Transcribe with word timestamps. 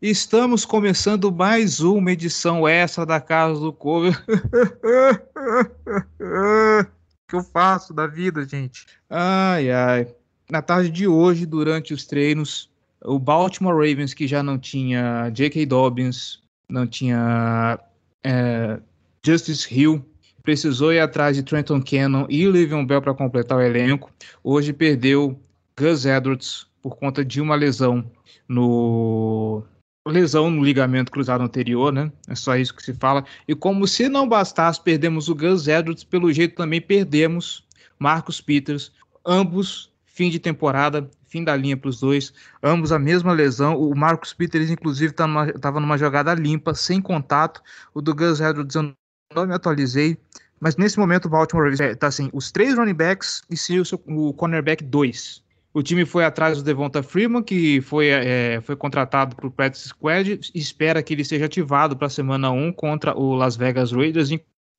Estamos 0.00 0.66
começando 0.66 1.32
mais 1.32 1.80
uma 1.80 2.12
edição 2.12 2.68
extra 2.68 3.06
da 3.06 3.18
Casa 3.18 3.58
do 3.58 3.72
Cover. 3.72 4.14
O 6.20 6.84
que 7.26 7.34
eu 7.34 7.42
faço 7.42 7.94
da 7.94 8.06
vida, 8.06 8.46
gente? 8.46 8.84
Ai, 9.08 9.70
ai. 9.70 10.14
Na 10.50 10.60
tarde 10.60 10.90
de 10.90 11.08
hoje, 11.08 11.46
durante 11.46 11.94
os 11.94 12.04
treinos, 12.04 12.68
o 13.02 13.18
Baltimore 13.18 13.74
Ravens, 13.74 14.12
que 14.12 14.26
já 14.28 14.42
não 14.42 14.58
tinha 14.58 15.30
J.K. 15.30 15.64
Dobbins, 15.64 16.42
não 16.68 16.86
tinha 16.86 17.80
é, 18.22 18.78
Justice 19.24 19.66
Hill, 19.74 20.04
precisou 20.42 20.92
ir 20.92 21.00
atrás 21.00 21.36
de 21.36 21.42
Trenton 21.42 21.82
Cannon 21.82 22.26
e 22.28 22.46
Le'Veon 22.46 22.84
Bell 22.84 23.00
para 23.00 23.14
completar 23.14 23.56
o 23.56 23.62
elenco. 23.62 24.12
Hoje 24.44 24.74
perdeu 24.74 25.40
Gus 25.74 26.04
Edwards 26.04 26.66
por 26.82 26.96
conta 26.96 27.24
de 27.24 27.40
uma 27.40 27.54
lesão 27.56 28.04
no 28.46 29.64
lesão 30.10 30.50
no 30.50 30.64
ligamento 30.64 31.10
cruzado 31.10 31.42
anterior, 31.42 31.92
né? 31.92 32.10
É 32.28 32.34
só 32.34 32.56
isso 32.56 32.74
que 32.74 32.82
se 32.82 32.94
fala. 32.94 33.24
E 33.46 33.54
como 33.54 33.86
se 33.86 34.08
não 34.08 34.28
bastasse, 34.28 34.80
perdemos 34.80 35.28
o 35.28 35.34
Gus 35.34 35.66
Edwards, 35.66 36.04
pelo 36.04 36.32
jeito 36.32 36.54
também 36.54 36.80
perdemos 36.80 37.64
Marcus 37.98 38.40
Peters, 38.40 38.92
ambos 39.24 39.90
fim 40.06 40.30
de 40.30 40.38
temporada, 40.38 41.10
fim 41.26 41.44
da 41.44 41.54
linha 41.54 41.76
para 41.76 41.90
os 41.90 42.00
dois, 42.00 42.32
ambos 42.62 42.90
a 42.90 42.98
mesma 42.98 43.32
lesão. 43.32 43.78
O 43.78 43.94
Marcus 43.94 44.32
Peters, 44.32 44.70
inclusive, 44.70 45.10
estava 45.10 45.52
tá 45.52 45.72
numa 45.72 45.98
jogada 45.98 46.32
limpa, 46.32 46.74
sem 46.74 47.02
contato. 47.02 47.62
O 47.92 48.00
do 48.00 48.14
Gus 48.14 48.40
Edwards 48.40 48.74
eu 48.74 48.94
não 49.34 49.46
me 49.46 49.54
atualizei. 49.54 50.16
Mas 50.58 50.76
nesse 50.76 50.98
momento 50.98 51.26
o 51.26 51.28
Baltimore 51.28 51.70
está 51.70 52.06
assim, 52.06 52.30
os 52.32 52.50
três 52.50 52.78
running 52.78 52.94
backs 52.94 53.42
e 53.50 53.56
se 53.56 53.78
o, 53.78 53.84
o 54.06 54.32
cornerback 54.32 54.82
2. 54.82 55.44
O 55.76 55.82
time 55.82 56.06
foi 56.06 56.24
atrás 56.24 56.56
do 56.56 56.64
Devonta 56.64 57.02
Freeman, 57.02 57.42
que 57.42 57.82
foi, 57.82 58.08
é, 58.08 58.62
foi 58.62 58.74
contratado 58.74 59.36
para 59.36 59.46
o 59.46 59.50
practice 59.50 59.90
squad, 59.90 60.40
espera 60.54 61.02
que 61.02 61.12
ele 61.12 61.22
seja 61.22 61.44
ativado 61.44 61.94
para 61.94 62.06
a 62.06 62.10
semana 62.10 62.50
1 62.50 62.72
contra 62.72 63.14
o 63.14 63.34
Las 63.34 63.56
Vegas 63.56 63.92
Raiders. 63.92 64.30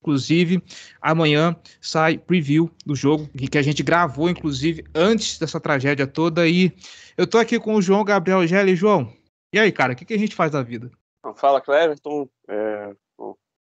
Inclusive, 0.02 0.60
amanhã 1.00 1.56
sai 1.80 2.18
preview 2.18 2.72
do 2.84 2.96
jogo, 2.96 3.30
que 3.30 3.60
a 3.60 3.62
gente 3.62 3.84
gravou, 3.84 4.28
inclusive, 4.28 4.86
antes 4.96 5.38
dessa 5.38 5.60
tragédia 5.60 6.08
toda. 6.08 6.48
E 6.48 6.74
eu 7.16 7.28
tô 7.28 7.38
aqui 7.38 7.60
com 7.60 7.76
o 7.76 7.82
João 7.82 8.04
Gabriel 8.04 8.48
Gelli. 8.48 8.76
João, 8.76 9.14
e 9.54 9.60
aí, 9.60 9.72
cara, 9.72 9.94
o 9.94 9.96
que, 9.96 10.04
que 10.04 10.16
a 10.16 10.20
gente 10.20 10.34
faz 10.34 10.52
da 10.52 10.64
vida? 10.64 10.90
Fala, 11.36 11.62
Cleverton. 11.62 12.28
É, 12.50 12.96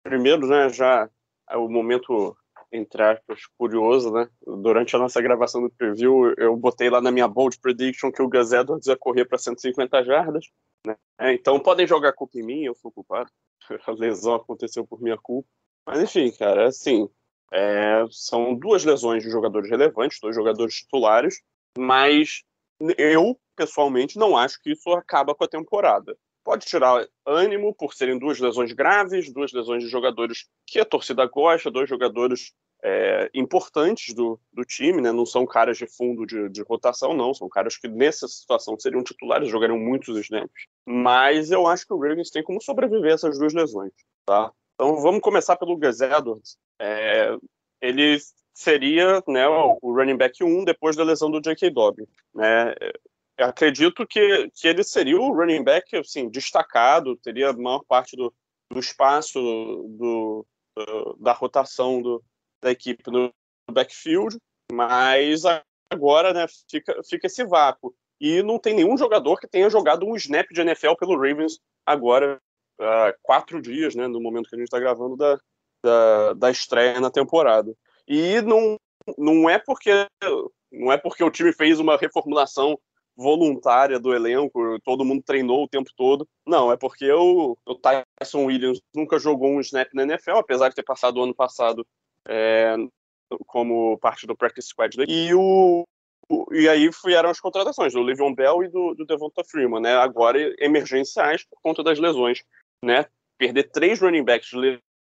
primeiro, 0.03 0.45
né, 0.45 0.69
já 0.69 1.09
é 1.49 1.57
o 1.57 1.67
momento 1.67 2.37
entre 2.73 3.03
aspas, 3.03 3.45
curioso, 3.57 4.11
né? 4.11 4.27
Durante 4.45 4.95
a 4.95 4.99
nossa 4.99 5.21
gravação 5.21 5.61
do 5.61 5.69
preview, 5.69 6.33
eu 6.37 6.57
botei 6.57 6.89
lá 6.89 6.99
na 6.99 7.11
minha 7.11 7.27
bold 7.27 7.59
prediction 7.59 8.11
que 8.11 8.21
o 8.21 8.27
Gus 8.27 8.51
Edwards 8.51 8.87
ia 8.87 8.97
correr 8.97 9.25
para 9.25 9.37
150 9.37 10.03
jardas, 10.03 10.45
né? 10.85 10.95
É, 11.19 11.33
então 11.33 11.59
podem 11.59 11.85
jogar 11.85 12.13
culpa 12.13 12.39
em 12.39 12.43
mim, 12.43 12.63
eu 12.63 12.75
fui 12.75 12.91
culpado. 12.91 13.29
A 13.87 13.91
lesão 13.91 14.33
aconteceu 14.33 14.85
por 14.85 14.99
minha 14.99 15.17
culpa. 15.17 15.47
Mas 15.85 16.01
enfim, 16.01 16.31
cara, 16.31 16.67
assim, 16.67 17.07
é, 17.53 18.03
são 18.09 18.55
duas 18.55 18.83
lesões 18.83 19.21
de 19.21 19.29
jogadores 19.29 19.69
relevantes, 19.69 20.19
dois 20.19 20.35
jogadores 20.35 20.75
titulares, 20.75 21.41
mas 21.77 22.43
eu, 22.97 23.39
pessoalmente, 23.55 24.17
não 24.17 24.35
acho 24.35 24.59
que 24.61 24.71
isso 24.71 24.89
acaba 24.91 25.35
com 25.35 25.43
a 25.43 25.47
temporada. 25.47 26.17
Pode 26.43 26.65
tirar 26.65 27.07
ânimo 27.25 27.73
por 27.73 27.93
serem 27.93 28.19
duas 28.19 28.39
lesões 28.39 28.73
graves, 28.73 29.31
duas 29.31 29.53
lesões 29.53 29.83
de 29.83 29.89
jogadores 29.89 30.47
que 30.67 30.79
a 30.79 30.85
torcida 30.85 31.25
gosta, 31.25 31.71
dois 31.71 31.89
jogadores 31.89 32.53
é, 32.83 33.29
importantes 33.33 34.13
do, 34.13 34.37
do 34.51 34.65
time, 34.65 35.01
né? 35.01 35.11
não 35.11 35.25
são 35.25 35.45
caras 35.45 35.77
de 35.77 35.87
fundo 35.87 36.25
de, 36.25 36.49
de, 36.49 36.61
rotação, 36.63 37.13
não, 37.13 37.33
são 37.33 37.47
caras 37.47 37.77
que 37.77 37.87
nessa 37.87 38.27
situação 38.27 38.77
seriam 38.77 39.01
titulares, 39.01 39.49
jogariam 39.49 39.79
muitos 39.79 40.17
snaps. 40.17 40.65
Mas 40.85 41.49
eu 41.49 41.65
acho 41.65 41.87
que 41.87 41.93
o 41.93 41.99
Ravens 41.99 42.29
tem 42.29 42.43
como 42.43 42.61
sobreviver 42.61 43.11
a 43.11 43.13
essas 43.15 43.39
duas 43.39 43.53
lesões. 43.53 43.93
Tá? 44.25 44.51
Então 44.75 44.97
vamos 45.01 45.21
começar 45.21 45.55
pelo 45.55 45.77
Gus 45.77 46.01
Edwards. 46.01 46.57
É, 46.77 47.37
ele 47.81 48.17
seria 48.53 49.23
né, 49.27 49.47
o 49.47 49.93
running 49.93 50.17
back 50.17 50.43
1 50.43 50.65
depois 50.65 50.97
da 50.97 51.05
lesão 51.05 51.31
do 51.31 51.41
J.K. 51.41 51.69
Dobbins. 51.69 52.09
Né? 52.35 52.75
Eu 53.37 53.47
acredito 53.47 54.05
que, 54.05 54.49
que 54.53 54.67
ele 54.67 54.83
seria 54.83 55.19
o 55.19 55.33
running 55.33 55.63
back 55.63 55.95
assim, 55.97 56.29
destacado, 56.29 57.17
teria 57.17 57.49
a 57.49 57.53
maior 57.53 57.83
parte 57.87 58.15
do, 58.15 58.33
do 58.71 58.79
espaço 58.79 59.41
do, 59.41 60.45
do, 60.75 61.17
da 61.19 61.33
rotação 61.33 62.01
do, 62.01 62.23
da 62.61 62.71
equipe 62.71 63.09
no 63.09 63.33
backfield, 63.71 64.37
mas 64.71 65.43
agora 65.91 66.33
né, 66.33 66.45
fica, 66.69 67.01
fica 67.03 67.27
esse 67.27 67.43
vácuo. 67.43 67.93
E 68.19 68.41
não 68.43 68.59
tem 68.59 68.75
nenhum 68.75 68.97
jogador 68.97 69.39
que 69.39 69.47
tenha 69.47 69.69
jogado 69.69 70.05
um 70.05 70.15
snap 70.15 70.47
de 70.51 70.61
NFL 70.61 70.93
pelo 70.97 71.15
Ravens 71.15 71.59
agora, 71.85 72.39
há 72.79 73.13
quatro 73.21 73.61
dias, 73.61 73.95
né, 73.95 74.07
no 74.07 74.21
momento 74.21 74.47
que 74.49 74.55
a 74.55 74.59
gente 74.59 74.67
está 74.67 74.79
gravando 74.79 75.17
da, 75.17 75.39
da, 75.83 76.33
da 76.33 76.51
estreia 76.51 76.99
na 76.99 77.11
temporada. 77.11 77.73
E 78.07 78.41
não, 78.41 78.77
não 79.17 79.49
é 79.49 79.57
porque 79.59 80.07
não 80.71 80.91
é 80.91 80.97
porque 80.97 81.23
o 81.23 81.29
time 81.29 81.53
fez 81.53 81.79
uma 81.79 81.97
reformulação 81.97 82.79
voluntária 83.15 83.99
do 83.99 84.13
elenco, 84.13 84.79
todo 84.83 85.05
mundo 85.05 85.23
treinou 85.23 85.63
o 85.63 85.67
tempo 85.67 85.89
todo. 85.95 86.27
Não, 86.45 86.71
é 86.71 86.77
porque 86.77 87.11
o, 87.11 87.57
o 87.65 87.75
Tyson 87.75 88.45
Williams 88.45 88.81
nunca 88.95 89.19
jogou 89.19 89.51
um 89.51 89.59
snap 89.59 89.89
na 89.93 90.03
NFL, 90.03 90.37
apesar 90.37 90.69
de 90.69 90.75
ter 90.75 90.83
passado 90.83 91.17
o 91.17 91.23
ano 91.23 91.35
passado 91.35 91.85
é, 92.27 92.75
como 93.47 93.97
parte 93.99 94.25
do 94.25 94.35
practice 94.35 94.69
squad. 94.69 94.95
E, 95.07 95.33
o, 95.33 95.83
e 96.51 96.67
aí 96.67 96.89
vieram 97.05 97.29
as 97.29 97.39
contratações 97.39 97.93
do 97.93 98.01
Le'Veon 98.01 98.33
Bell 98.33 98.63
e 98.63 98.69
do, 98.69 98.93
do 98.95 99.05
Devonta 99.05 99.43
Freeman, 99.43 99.81
né? 99.81 99.95
Agora 99.95 100.37
emergenciais 100.59 101.43
por 101.43 101.59
conta 101.61 101.83
das 101.83 101.99
lesões, 101.99 102.43
né? 102.83 103.05
Perder 103.37 103.69
três 103.71 103.99
running 103.99 104.23
backs 104.23 104.51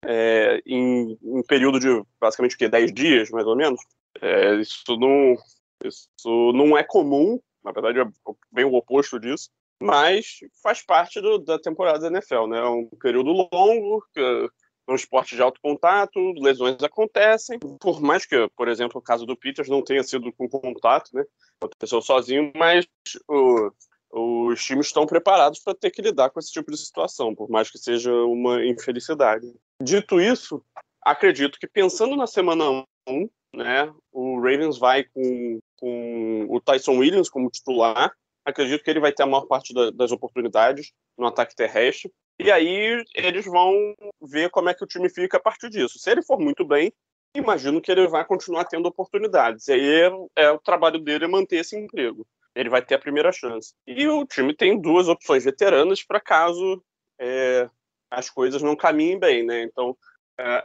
é, 0.05 0.61
em 0.65 1.17
um 1.21 1.41
período 1.43 1.79
de 1.79 1.87
basicamente 2.19 2.55
o 2.55 2.57
quê? 2.57 2.67
10 2.67 2.93
dias, 2.93 3.29
mais 3.29 3.45
ou 3.45 3.55
menos. 3.55 3.79
É, 4.21 4.55
isso, 4.55 4.97
não, 4.97 5.35
isso 5.83 6.51
não 6.53 6.77
é 6.77 6.83
comum, 6.83 7.39
na 7.67 7.73
verdade 7.73 7.99
é 7.99 8.05
bem 8.51 8.65
o 8.65 8.73
oposto 8.73 9.19
disso, 9.19 9.49
mas 9.81 10.39
faz 10.63 10.83
parte 10.83 11.19
do, 11.19 11.37
da 11.37 11.59
temporada 11.59 11.99
da 11.99 12.07
NFL, 12.07 12.47
né? 12.47 12.59
É 12.59 12.69
um 12.69 12.89
período 12.99 13.31
longo, 13.51 14.03
é 14.17 14.91
um 14.91 14.95
esporte 14.95 15.35
de 15.35 15.41
alto 15.41 15.59
contato, 15.61 16.17
lesões 16.37 16.81
acontecem, 16.81 17.59
por 17.59 18.01
mais 18.01 18.25
que, 18.25 18.49
por 18.55 18.67
exemplo, 18.69 18.99
o 18.99 19.03
caso 19.03 19.25
do 19.25 19.35
Peters 19.35 19.67
não 19.67 19.83
tenha 19.83 20.01
sido 20.01 20.31
com 20.33 20.47
contato, 20.47 21.11
né? 21.13 21.23
Aconteceu 21.61 22.01
sozinho, 22.01 22.51
mas 22.55 22.87
o, 23.27 23.71
os 24.11 24.63
times 24.63 24.87
estão 24.87 25.05
preparados 25.05 25.59
para 25.59 25.75
ter 25.75 25.91
que 25.91 26.01
lidar 26.01 26.29
com 26.29 26.39
esse 26.39 26.51
tipo 26.51 26.71
de 26.71 26.77
situação, 26.77 27.35
por 27.35 27.49
mais 27.49 27.69
que 27.69 27.77
seja 27.77 28.13
uma 28.13 28.65
infelicidade. 28.65 29.45
Dito 29.81 30.21
isso, 30.21 30.63
acredito 31.01 31.59
que 31.59 31.67
pensando 31.67 32.15
na 32.15 32.27
semana 32.27 32.85
1, 33.07 33.29
né, 33.53 33.93
o 34.11 34.39
Ravens 34.39 34.77
vai 34.77 35.03
com, 35.03 35.59
com 35.77 36.45
o 36.49 36.59
Tyson 36.59 36.97
Williams 36.97 37.29
como 37.29 37.49
titular. 37.49 38.11
Acredito 38.45 38.83
que 38.83 38.89
ele 38.89 38.99
vai 38.99 39.11
ter 39.11 39.23
a 39.23 39.27
maior 39.27 39.45
parte 39.45 39.73
da, 39.73 39.91
das 39.91 40.11
oportunidades 40.11 40.91
no 41.17 41.27
ataque 41.27 41.55
terrestre. 41.55 42.11
E 42.39 42.51
aí 42.51 43.03
eles 43.15 43.45
vão 43.45 43.95
ver 44.21 44.49
como 44.49 44.69
é 44.69 44.73
que 44.73 44.83
o 44.83 44.87
time 44.87 45.09
fica 45.09 45.37
a 45.37 45.39
partir 45.39 45.69
disso. 45.69 45.97
Se 45.97 46.11
ele 46.11 46.21
for 46.21 46.39
muito 46.39 46.65
bem, 46.65 46.93
imagino 47.35 47.81
que 47.81 47.91
ele 47.91 48.07
vai 48.07 48.25
continuar 48.25 48.65
tendo 48.65 48.87
oportunidades. 48.87 49.67
E 49.67 49.73
aí 49.73 50.01
é, 50.01 50.11
é 50.43 50.51
o 50.51 50.59
trabalho 50.59 50.99
dele 50.99 51.25
é 51.25 51.27
manter 51.27 51.57
esse 51.57 51.77
emprego. 51.77 52.27
Ele 52.55 52.69
vai 52.69 52.83
ter 52.83 52.95
a 52.95 52.99
primeira 52.99 53.31
chance. 53.31 53.73
E 53.85 54.07
o 54.07 54.25
time 54.25 54.53
tem 54.53 54.79
duas 54.79 55.07
opções 55.07 55.45
veteranas 55.45 56.03
para 56.03 56.19
caso 56.19 56.83
é, 57.19 57.69
as 58.09 58.29
coisas 58.29 58.61
não 58.61 58.75
caminhem 58.75 59.19
bem, 59.19 59.43
né? 59.43 59.63
Então 59.63 59.97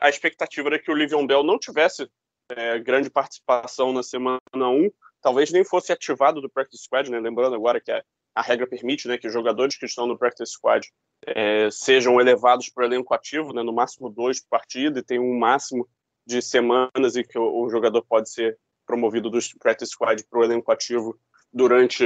a 0.00 0.08
expectativa 0.08 0.68
era 0.68 0.78
que 0.78 0.90
o 0.90 0.94
Livion 0.94 1.26
Bell 1.26 1.42
não 1.42 1.58
tivesse 1.58 2.06
é, 2.50 2.78
grande 2.78 3.10
participação 3.10 3.92
na 3.92 4.03
semana 4.03 4.41
1, 4.54 4.91
talvez 5.20 5.50
nem 5.50 5.64
fosse 5.64 5.92
ativado 5.92 6.41
do 6.41 6.50
practice 6.50 6.84
squad, 6.84 7.10
né? 7.10 7.20
Lembrando 7.20 7.54
agora 7.54 7.80
que 7.80 7.91
a, 7.91 8.03
a 8.34 8.42
regra 8.42 8.66
permite, 8.66 9.06
né, 9.08 9.19
que 9.19 9.26
os 9.26 9.32
jogadores 9.32 9.76
que 9.76 9.86
estão 9.86 10.06
no 10.06 10.19
practice 10.19 10.52
squad 10.52 10.87
é, 11.26 11.69
sejam 11.70 12.20
elevados 12.20 12.69
para 12.69 12.82
o 12.82 12.87
elenco 12.87 13.14
ativo, 13.14 13.52
né, 13.52 13.62
no 13.62 13.72
máximo 13.72 14.11
dois 14.11 14.40
por 14.40 14.49
partida, 14.49 14.99
e 14.99 15.05
tem 15.05 15.19
um 15.19 15.38
máximo 15.38 15.88
de 16.26 16.40
semanas 16.40 17.16
em 17.16 17.22
que 17.22 17.38
o, 17.38 17.62
o 17.62 17.70
jogador 17.70 18.05
pode 18.05 18.31
ser 18.31 18.58
promovido 18.87 19.31
do 19.31 19.38
practice 19.58 19.93
squad 19.93 20.25
para 20.28 20.40
o 20.40 20.44
elenco 20.44 20.70
ativo 20.72 21.19
durante 21.52 22.05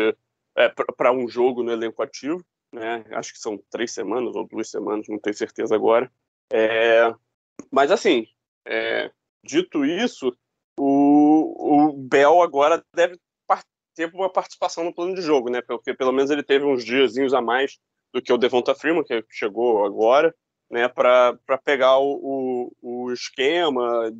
é, 0.56 0.68
para 0.68 1.12
um 1.12 1.28
jogo 1.28 1.62
no 1.62 1.72
elenco 1.72 2.02
ativo, 2.02 2.44
né? 2.72 3.04
Acho 3.12 3.32
que 3.32 3.38
são 3.38 3.58
três 3.70 3.92
semanas 3.92 4.34
ou 4.34 4.46
duas 4.46 4.70
semanas, 4.70 5.06
não 5.08 5.18
tenho 5.18 5.36
certeza 5.36 5.74
agora. 5.74 6.10
É, 6.52 7.14
mas 7.70 7.90
assim, 7.90 8.26
é, 8.66 9.10
dito 9.46 9.84
isso, 9.84 10.36
o, 10.78 11.88
o 11.88 11.92
Bell 11.92 12.42
agora 12.42 12.84
deve 12.94 13.18
ter 13.96 14.14
uma 14.14 14.30
participação 14.30 14.84
no 14.84 14.94
plano 14.94 15.14
de 15.14 15.22
jogo, 15.22 15.48
né? 15.48 15.62
Porque 15.62 15.94
pelo 15.94 16.12
menos 16.12 16.30
ele 16.30 16.42
teve 16.42 16.66
uns 16.66 16.84
diazinhos 16.84 17.32
a 17.32 17.40
mais 17.40 17.78
do 18.12 18.20
que 18.20 18.32
o 18.32 18.36
Devonta 18.36 18.74
Freeman, 18.74 19.02
que 19.02 19.24
chegou 19.30 19.84
agora, 19.84 20.34
né, 20.70 20.88
para 20.88 21.38
pegar 21.64 21.98
o, 21.98 22.70
o, 22.82 23.04
o 23.06 23.12
esquema, 23.12 24.12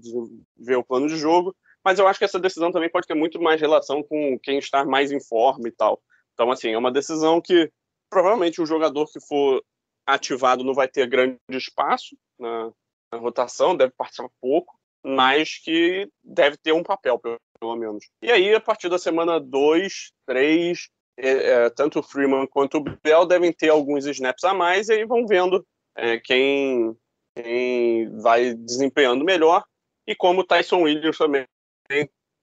ver 0.56 0.76
o 0.76 0.84
plano 0.84 1.06
de 1.06 1.16
jogo. 1.16 1.54
Mas 1.84 1.98
eu 1.98 2.08
acho 2.08 2.18
que 2.18 2.24
essa 2.24 2.40
decisão 2.40 2.72
também 2.72 2.90
pode 2.90 3.06
ter 3.06 3.14
muito 3.14 3.40
mais 3.40 3.60
relação 3.60 4.02
com 4.02 4.38
quem 4.42 4.58
está 4.58 4.84
mais 4.84 5.12
em 5.12 5.20
forma 5.20 5.68
e 5.68 5.72
tal. 5.72 6.00
Então, 6.34 6.50
assim, 6.50 6.70
é 6.70 6.78
uma 6.78 6.90
decisão 6.90 7.40
que 7.40 7.70
provavelmente 8.10 8.60
o 8.60 8.66
jogador 8.66 9.06
que 9.12 9.20
for 9.20 9.62
ativado 10.06 10.64
não 10.64 10.74
vai 10.74 10.88
ter 10.88 11.06
grande 11.06 11.38
espaço 11.50 12.16
na, 12.38 12.70
na 13.12 13.18
rotação, 13.18 13.76
deve 13.76 13.92
participar 13.96 14.30
pouco, 14.40 14.78
mas 15.06 15.58
que 15.58 16.08
deve 16.24 16.56
ter 16.56 16.72
um 16.72 16.82
papel, 16.82 17.16
pelo, 17.16 17.76
menos. 17.76 18.04
E 18.20 18.32
aí, 18.32 18.52
a 18.52 18.60
partir 18.60 18.88
da 18.88 18.98
semana 18.98 19.38
2, 19.38 20.10
3, 20.26 20.88
é, 21.16 21.30
é, 21.30 21.70
tanto 21.70 22.00
o 22.00 22.02
Freeman 22.02 22.44
quanto 22.48 22.78
o 22.78 22.84
Bell 23.04 23.24
devem 23.24 23.52
ter 23.52 23.68
alguns 23.68 24.04
snaps 24.04 24.42
a 24.42 24.52
mais, 24.52 24.88
e 24.88 24.94
aí 24.94 25.04
vão 25.04 25.24
vendo 25.24 25.64
é, 25.96 26.18
quem, 26.18 26.92
quem 27.36 28.18
vai 28.18 28.52
desempenhando 28.54 29.24
melhor, 29.24 29.64
e 30.08 30.16
como 30.16 30.40
o 30.40 30.44
Tyson 30.44 30.82
Williams 30.82 31.16
também 31.16 31.46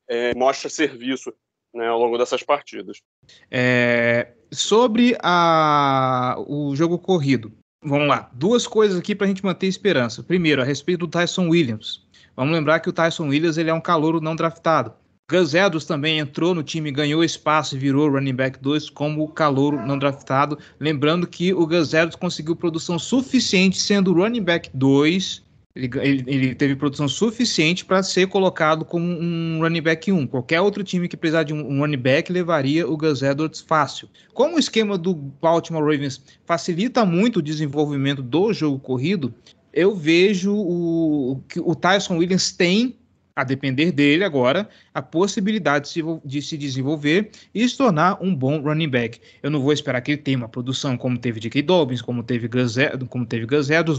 é, 0.08 0.34
mostra 0.34 0.70
serviço 0.70 1.34
né, 1.74 1.88
ao 1.88 2.00
longo 2.00 2.18
dessas 2.18 2.44
partidas. 2.44 3.02
É, 3.52 4.32
sobre 4.54 5.18
a, 5.22 6.38
o 6.48 6.74
jogo 6.78 6.98
corrido, 6.98 7.52
vamos 7.82 8.08
lá. 8.08 8.30
Duas 8.32 8.66
coisas 8.66 8.98
aqui 8.98 9.14
para 9.14 9.26
a 9.26 9.28
gente 9.28 9.44
manter 9.44 9.68
esperança. 9.68 10.24
Primeiro, 10.24 10.62
a 10.62 10.66
respeito 10.66 11.00
do 11.00 11.08
Tyson 11.10 11.50
Williams. 11.50 12.08
Vamos 12.36 12.54
lembrar 12.54 12.80
que 12.80 12.90
o 12.90 12.94
Tyson 12.94 13.28
Williams 13.28 13.58
ele 13.58 13.70
é 13.70 13.74
um 13.74 13.82
calouro 13.82 14.20
não 14.20 14.36
draftado. 14.36 14.94
Gus 15.30 15.54
Edwards 15.54 15.86
também 15.86 16.20
entrou 16.20 16.54
no 16.54 16.62
time, 16.62 16.92
ganhou 16.92 17.24
espaço 17.24 17.76
e 17.76 17.80
virou 17.80 18.10
running 18.10 18.36
back 18.36 18.60
2 18.60 18.90
como 18.90 19.28
calouro 19.30 19.86
não 19.86 19.98
draftado. 19.98 20.58
Lembrando 20.80 21.26
que 21.26 21.54
o 21.54 21.66
Gus 21.66 21.94
Edwards 21.94 22.16
conseguiu 22.16 22.56
produção 22.56 23.00
suficiente 23.00 23.80
sendo 23.80 24.14
running 24.14 24.44
back 24.44 24.70
2 24.74 25.44
ele, 25.76 25.90
ele, 26.02 26.24
ele, 26.28 26.56
teve 26.56 26.76
produção 26.76 27.08
suficiente 27.08 27.84
para 27.84 28.04
ser 28.04 28.28
colocado 28.28 28.86
como 28.86 29.08
um 29.08 29.60
running 29.60 29.82
back 29.82 30.12
1. 30.12 30.28
Qualquer 30.28 30.62
outro 30.62 30.84
time 30.84 31.08
que 31.08 31.18
precisar 31.18 31.42
de 31.42 31.54
um, 31.54 31.68
um 31.68 31.80
running 31.80 31.98
back 31.98 32.32
levaria 32.32 32.88
o 32.88 32.96
Gus 32.96 33.24
Edwards 33.24 33.60
fácil. 33.60 34.08
Como 34.36 34.56
o 34.56 34.60
esquema 34.60 35.00
do 35.00 35.16
Baltimore 35.16 35.84
Ravens 35.84 36.22
facilita 36.46 37.04
muito 37.06 37.38
o 37.38 37.42
desenvolvimento 37.42 38.22
do 38.22 38.54
jogo 38.54 38.78
corrido, 38.78 39.34
eu 39.74 39.96
vejo 39.96 40.56
o, 40.56 41.42
que 41.48 41.60
o 41.60 41.74
Tyson 41.74 42.18
Williams 42.18 42.52
tem 42.52 42.98
a 43.36 43.44
depender 43.44 43.92
dele 43.92 44.24
agora, 44.24 44.70
a 44.94 45.02
possibilidade 45.02 45.86
de 45.86 45.92
se, 45.92 46.02
de 46.24 46.42
se, 46.42 46.58
desenvolver 46.58 47.32
e 47.54 47.68
se 47.68 47.76
tornar 47.76 48.22
um 48.22 48.36
bom 48.36 48.62
running 48.62 48.90
back. 48.90 49.20
Eu 49.42 49.50
não 49.50 49.60
vou 49.60 49.74
esperar 49.74 50.02
que 50.02 50.12
ele 50.12 50.22
tenha 50.22 50.38
uma 50.38 50.48
produção 50.48 50.96
como 50.96 51.18
teve 51.18 51.40
J.K. 51.40 51.64
Dobbins, 51.64 52.02
como 52.02 52.22
teve 52.24 52.48
Gus, 52.48 52.76
como 53.10 53.26
teve 53.26 53.48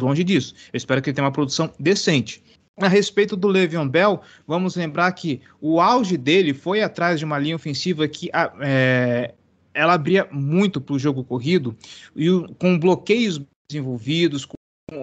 longe 0.00 0.22
disso. 0.22 0.54
Eu 0.72 0.76
espero 0.76 1.02
que 1.02 1.10
ele 1.10 1.16
tenha 1.16 1.24
uma 1.24 1.32
produção 1.32 1.72
decente. 1.80 2.42
A 2.76 2.88
respeito 2.88 3.36
do 3.36 3.48
Le'Veon 3.48 3.88
Bell, 3.88 4.20
vamos 4.46 4.76
lembrar 4.76 5.10
que 5.12 5.40
o 5.60 5.80
auge 5.80 6.16
dele 6.16 6.52
foi 6.52 6.82
atrás 6.82 7.18
de 7.18 7.24
uma 7.24 7.38
linha 7.38 7.54
ofensiva 7.56 8.06
que 8.08 8.30
é, 8.60 9.34
ela 9.72 9.94
abria 9.94 10.28
muito 10.30 10.80
para 10.80 10.94
o 10.94 10.98
jogo 10.98 11.22
corrido 11.22 11.76
e 12.16 12.28
com 12.58 12.78
bloqueios 12.78 13.40
desenvolvidos, 13.68 14.44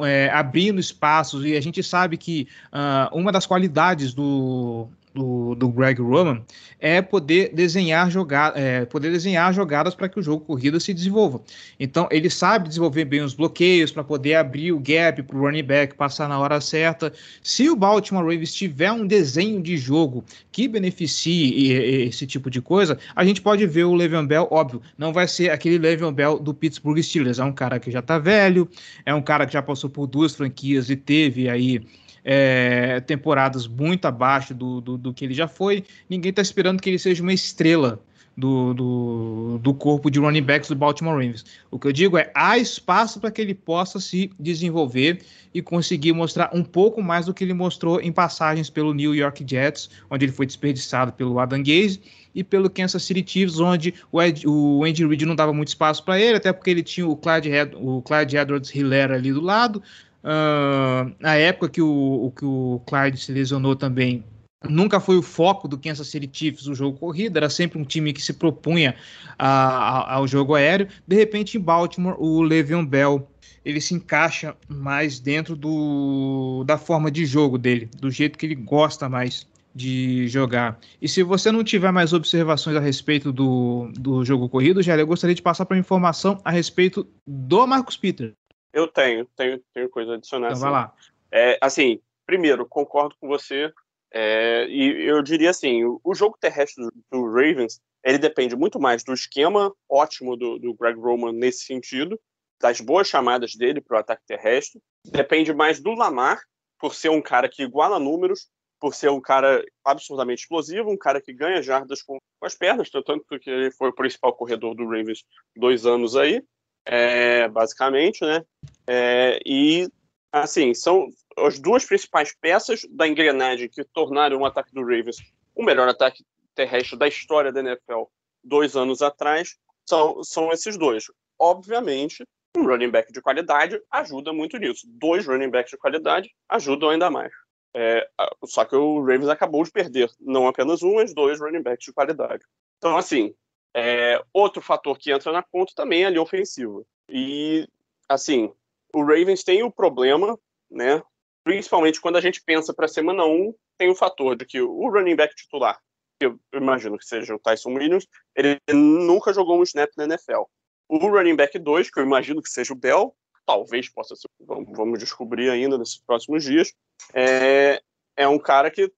é, 0.05 0.29
abrindo 0.29 0.79
espaços, 0.79 1.45
e 1.45 1.55
a 1.55 1.61
gente 1.61 1.81
sabe 1.83 2.17
que 2.17 2.47
uh, 2.71 3.15
uma 3.17 3.31
das 3.31 3.45
qualidades 3.45 4.13
do, 4.13 4.87
do, 5.13 5.55
do 5.55 5.69
Greg 5.69 6.01
Roman 6.01 6.41
é 6.79 7.01
poder 7.01 7.53
desenhar, 7.53 8.09
jogar, 8.09 8.57
é, 8.57 8.85
poder 8.85 9.11
desenhar 9.11 9.53
jogadas 9.53 9.93
para 9.93 10.09
que 10.09 10.19
o 10.19 10.23
jogo 10.23 10.45
corrida 10.45 10.79
se 10.79 10.93
desenvolva. 10.93 11.41
Então, 11.79 12.07
ele 12.11 12.29
sabe 12.29 12.67
desenvolver 12.67 13.05
bem 13.05 13.21
os 13.21 13.33
bloqueios 13.33 13.91
para 13.91 14.03
poder 14.03 14.35
abrir 14.35 14.71
o 14.71 14.79
gap 14.79 15.21
para 15.23 15.37
o 15.37 15.41
running 15.41 15.63
back 15.63 15.95
passar 15.95 16.27
na 16.27 16.39
hora 16.39 16.59
certa. 16.59 17.13
Se 17.43 17.69
o 17.69 17.75
Baltimore 17.75 18.23
Ravens 18.23 18.53
tiver 18.53 18.91
um 18.91 19.05
desenho 19.05 19.61
de 19.61 19.77
jogo 19.77 20.23
que 20.51 20.67
beneficie 20.67 21.71
esse 21.71 22.25
tipo 22.25 22.49
de 22.49 22.61
coisa, 22.61 22.97
a 23.15 23.23
gente 23.25 23.41
pode 23.41 23.65
ver 23.67 23.83
o 23.83 23.93
Le'Veon 23.93 24.25
Bell, 24.25 24.47
óbvio, 24.49 24.81
não 24.97 25.13
vai 25.13 25.27
ser 25.27 25.51
aquele 25.51 25.77
Le'Veon 25.77 26.13
Bell 26.13 26.39
do 26.39 26.53
Pittsburgh 26.53 26.99
Steelers, 27.01 27.39
é 27.39 27.43
um 27.43 27.53
cara 27.53 27.79
que 27.79 27.91
já 27.91 27.99
está 27.99 28.17
velho, 28.17 28.67
é 29.05 29.13
um 29.13 29.21
cara 29.21 29.45
que 29.45 29.53
já 29.53 29.61
passou 29.61 29.89
por 29.89 30.07
duas 30.07 30.35
franquias 30.35 30.89
e 30.89 30.95
teve 30.95 31.49
aí 31.49 31.81
é, 32.23 32.99
temporadas 33.01 33.67
muito 33.67 34.05
abaixo 34.05 34.53
do, 34.53 34.81
do, 34.81 34.97
do, 34.97 35.13
que 35.13 35.25
ele 35.25 35.33
já 35.33 35.47
foi. 35.47 35.83
Ninguém 36.09 36.29
está 36.29 36.41
esperando 36.41 36.81
que 36.81 36.89
ele 36.89 36.99
seja 36.99 37.21
uma 37.21 37.33
estrela 37.33 37.99
do, 38.35 38.73
do, 38.73 39.59
do, 39.61 39.73
corpo 39.73 40.09
de 40.09 40.19
running 40.19 40.43
backs 40.43 40.69
do 40.69 40.75
Baltimore 40.75 41.13
Ravens. 41.13 41.45
O 41.69 41.77
que 41.77 41.87
eu 41.87 41.91
digo 41.91 42.17
é 42.17 42.31
há 42.33 42.57
espaço 42.57 43.19
para 43.19 43.29
que 43.29 43.41
ele 43.41 43.53
possa 43.53 43.99
se 43.99 44.31
desenvolver 44.39 45.21
e 45.53 45.61
conseguir 45.61 46.13
mostrar 46.13 46.49
um 46.53 46.63
pouco 46.63 47.01
mais 47.03 47.25
do 47.25 47.33
que 47.33 47.43
ele 47.43 47.53
mostrou 47.53 47.99
em 47.99 48.11
passagens 48.11 48.69
pelo 48.69 48.93
New 48.93 49.13
York 49.13 49.45
Jets, 49.47 49.89
onde 50.09 50.25
ele 50.25 50.31
foi 50.31 50.45
desperdiçado 50.45 51.11
pelo 51.11 51.39
Adam 51.39 51.61
Gaze 51.61 51.99
e 52.33 52.43
pelo 52.43 52.69
Kansas 52.69 53.03
City 53.03 53.23
Chiefs, 53.29 53.59
onde 53.59 53.93
o, 54.11 54.21
Ed, 54.21 54.47
o 54.47 54.85
Andy 54.85 55.05
Reid 55.05 55.25
não 55.25 55.35
dava 55.35 55.51
muito 55.51 55.67
espaço 55.67 56.03
para 56.03 56.19
ele, 56.19 56.37
até 56.37 56.53
porque 56.53 56.69
ele 56.69 56.83
tinha 56.83 57.05
o 57.05 57.17
Clyde, 57.17 57.49
o 57.75 58.01
Clyde 58.01 58.37
Edwards-Hiller 58.37 59.11
ali 59.11 59.33
do 59.33 59.41
lado, 59.41 59.83
Uh, 60.23 61.13
na 61.19 61.35
época 61.35 61.69
que 61.69 61.81
o, 61.81 62.31
que 62.35 62.45
o 62.45 62.81
Clyde 62.85 63.17
se 63.17 63.31
lesionou 63.31 63.75
também, 63.75 64.23
nunca 64.69 64.99
foi 64.99 65.17
o 65.17 65.21
foco 65.21 65.67
do 65.67 65.77
Kansas 65.77 66.07
City 66.07 66.29
Chiefs 66.31 66.67
o 66.67 66.75
jogo 66.75 66.97
corrido, 66.97 67.37
era 67.37 67.49
sempre 67.49 67.79
um 67.79 67.83
time 67.83 68.13
que 68.13 68.21
se 68.21 68.33
propunha 68.33 68.95
a, 69.37 69.47
a, 69.47 70.13
ao 70.15 70.27
jogo 70.27 70.55
aéreo. 70.55 70.87
De 71.07 71.15
repente, 71.15 71.57
em 71.57 71.59
Baltimore, 71.59 72.15
o 72.19 72.41
Le'Veon 72.41 72.85
Bell 72.85 73.27
ele 73.63 73.79
se 73.79 73.93
encaixa 73.93 74.55
mais 74.67 75.19
dentro 75.19 75.55
do, 75.55 76.63
da 76.65 76.77
forma 76.77 77.11
de 77.11 77.25
jogo 77.25 77.57
dele, 77.57 77.89
do 77.99 78.09
jeito 78.09 78.37
que 78.37 78.45
ele 78.45 78.55
gosta 78.55 79.07
mais 79.07 79.47
de 79.73 80.27
jogar. 80.27 80.79
E 81.01 81.07
se 81.07 81.23
você 81.23 81.51
não 81.51 81.63
tiver 81.63 81.91
mais 81.91 82.11
observações 82.11 82.75
a 82.75 82.79
respeito 82.79 83.31
do, 83.31 83.89
do 83.93 84.25
jogo 84.25 84.49
corrido, 84.49 84.81
já 84.81 84.97
eu 84.97 85.07
gostaria 85.07 85.35
de 85.35 85.41
passar 85.41 85.65
para 85.65 85.77
informação 85.77 86.39
a 86.43 86.51
respeito 86.51 87.07
do 87.25 87.65
Marcus 87.65 87.95
Peter. 87.95 88.33
Eu 88.73 88.87
tenho, 88.87 89.25
tenho, 89.35 89.61
tenho 89.73 89.89
coisa 89.89 90.13
a 90.13 90.15
adicionar. 90.15 90.49
Então 90.49 90.61
vai 90.61 90.71
lá. 90.71 90.93
É, 91.31 91.57
assim, 91.61 92.01
primeiro, 92.25 92.65
concordo 92.65 93.15
com 93.19 93.27
você. 93.27 93.71
É, 94.13 94.65
e 94.67 95.07
eu 95.07 95.21
diria 95.21 95.49
assim, 95.49 95.85
o, 95.85 95.99
o 96.03 96.13
jogo 96.13 96.37
terrestre 96.39 96.83
do, 96.83 96.91
do, 97.09 97.25
Ravens, 97.27 97.79
ele 98.03 98.17
depende 98.17 98.55
muito 98.55 98.79
mais 98.79 99.03
do 99.03 99.13
esquema 99.13 99.73
ótimo 99.89 100.35
do, 100.35 100.59
do 100.59 100.73
Greg 100.73 100.99
Roman 100.99 101.31
nesse 101.31 101.65
sentido, 101.65 102.19
das 102.59 102.81
boas 102.81 103.07
chamadas 103.07 103.55
dele 103.55 103.79
para 103.79 103.97
o 103.97 103.99
ataque 103.99 104.23
terrestre. 104.27 104.81
Depende 105.05 105.53
mais 105.53 105.79
do 105.79 105.93
Lamar, 105.93 106.41
por 106.77 106.93
ser 106.93 107.09
um 107.09 107.21
cara 107.21 107.47
que 107.47 107.63
iguala 107.63 107.99
números, 107.99 108.49
por 108.79 108.93
ser 108.93 109.09
um 109.09 109.21
cara 109.21 109.63
absurdamente 109.85 110.41
explosivo, 110.41 110.89
um 110.89 110.97
cara 110.97 111.21
que 111.21 111.31
ganha 111.31 111.61
jardas 111.61 112.01
com, 112.01 112.17
com 112.39 112.45
as 112.45 112.55
pernas, 112.55 112.89
tanto 112.89 113.23
que 113.39 113.49
ele 113.49 113.71
foi 113.71 113.89
o 113.89 113.95
principal 113.95 114.33
corredor 114.33 114.75
do 114.75 114.85
Ravens 114.85 115.23
dois 115.55 115.85
anos 115.85 116.15
aí 116.17 116.43
é, 116.85 117.47
basicamente, 117.47 118.21
né? 118.21 118.43
É, 118.87 119.39
e, 119.45 119.89
assim, 120.31 120.73
são 120.73 121.07
as 121.37 121.59
duas 121.59 121.85
principais 121.85 122.35
peças 122.39 122.81
da 122.89 123.07
engrenagem 123.07 123.69
que 123.69 123.83
tornaram 123.83 124.37
o 124.39 124.45
ataque 124.45 124.73
do 124.73 124.81
Ravens 124.81 125.17
o 125.55 125.63
melhor 125.63 125.87
ataque 125.87 126.23
terrestre 126.55 126.97
da 126.97 127.07
história 127.07 127.51
da 127.51 127.59
NFL 127.59 128.03
dois 128.43 128.75
anos 128.75 129.01
atrás, 129.01 129.55
são, 129.87 130.23
são 130.23 130.51
esses 130.51 130.77
dois. 130.77 131.05
Obviamente, 131.39 132.23
um 132.57 132.65
running 132.65 132.89
back 132.89 133.11
de 133.11 133.21
qualidade 133.21 133.79
ajuda 133.91 134.33
muito 134.33 134.57
nisso. 134.57 134.85
Dois 134.87 135.25
running 135.25 135.49
backs 135.49 135.71
de 135.71 135.77
qualidade 135.77 136.29
ajudam 136.49 136.89
ainda 136.89 137.09
mais. 137.09 137.31
É, 137.73 138.05
só 138.45 138.65
que 138.65 138.75
o 138.75 138.99
Ravens 138.99 139.29
acabou 139.29 139.63
de 139.63 139.71
perder 139.71 140.09
não 140.19 140.47
apenas 140.47 140.83
um, 140.83 140.95
mas 140.95 141.13
dois 141.13 141.39
running 141.39 141.61
backs 141.61 141.85
de 141.85 141.93
qualidade. 141.93 142.43
Então, 142.77 142.97
assim, 142.97 143.33
é, 143.75 144.21
outro 144.33 144.61
fator 144.61 144.97
que 144.97 145.11
entra 145.11 145.31
na 145.31 145.43
conta 145.43 145.73
também 145.75 146.03
é 146.03 146.05
a 146.05 146.09
linha 146.09 146.21
ofensiva. 146.21 146.83
E, 147.09 147.67
assim, 148.07 148.53
o 148.93 149.01
Ravens 149.03 149.43
tem 149.43 149.63
o 149.63 149.71
problema, 149.71 150.37
né? 150.69 151.01
Principalmente 151.43 151.99
quando 151.99 152.17
a 152.17 152.21
gente 152.21 152.41
pensa 152.43 152.73
para 152.73 152.85
a 152.85 152.89
semana 152.89 153.25
1, 153.25 153.53
tem 153.77 153.89
o 153.89 153.95
fator 153.95 154.35
de 154.35 154.45
que 154.45 154.61
o 154.61 154.89
running 154.89 155.15
back 155.15 155.35
titular, 155.35 155.79
que 156.19 156.27
eu 156.27 156.39
imagino 156.53 156.97
que 156.97 157.05
seja 157.05 157.33
o 157.33 157.39
Tyson 157.39 157.73
Williams, 157.73 158.05
ele 158.35 158.59
nunca 158.71 159.33
jogou 159.33 159.59
um 159.59 159.63
snap 159.63 159.89
na 159.97 160.03
NFL. 160.03 160.43
O 160.87 160.97
running 161.07 161.35
back 161.35 161.57
2, 161.57 161.89
que 161.89 161.99
eu 161.99 162.03
imagino 162.03 162.41
que 162.41 162.49
seja 162.49 162.73
o 162.73 162.75
Bell, 162.75 163.15
talvez 163.45 163.89
possa 163.89 164.15
ser, 164.15 164.27
vamos 164.39 164.99
descobrir 164.99 165.49
ainda 165.49 165.77
nesses 165.77 165.97
próximos 165.97 166.43
dias, 166.43 166.73
é, 167.13 167.81
é 168.15 168.27
um 168.27 168.37
cara 168.37 168.69
que 168.69 168.91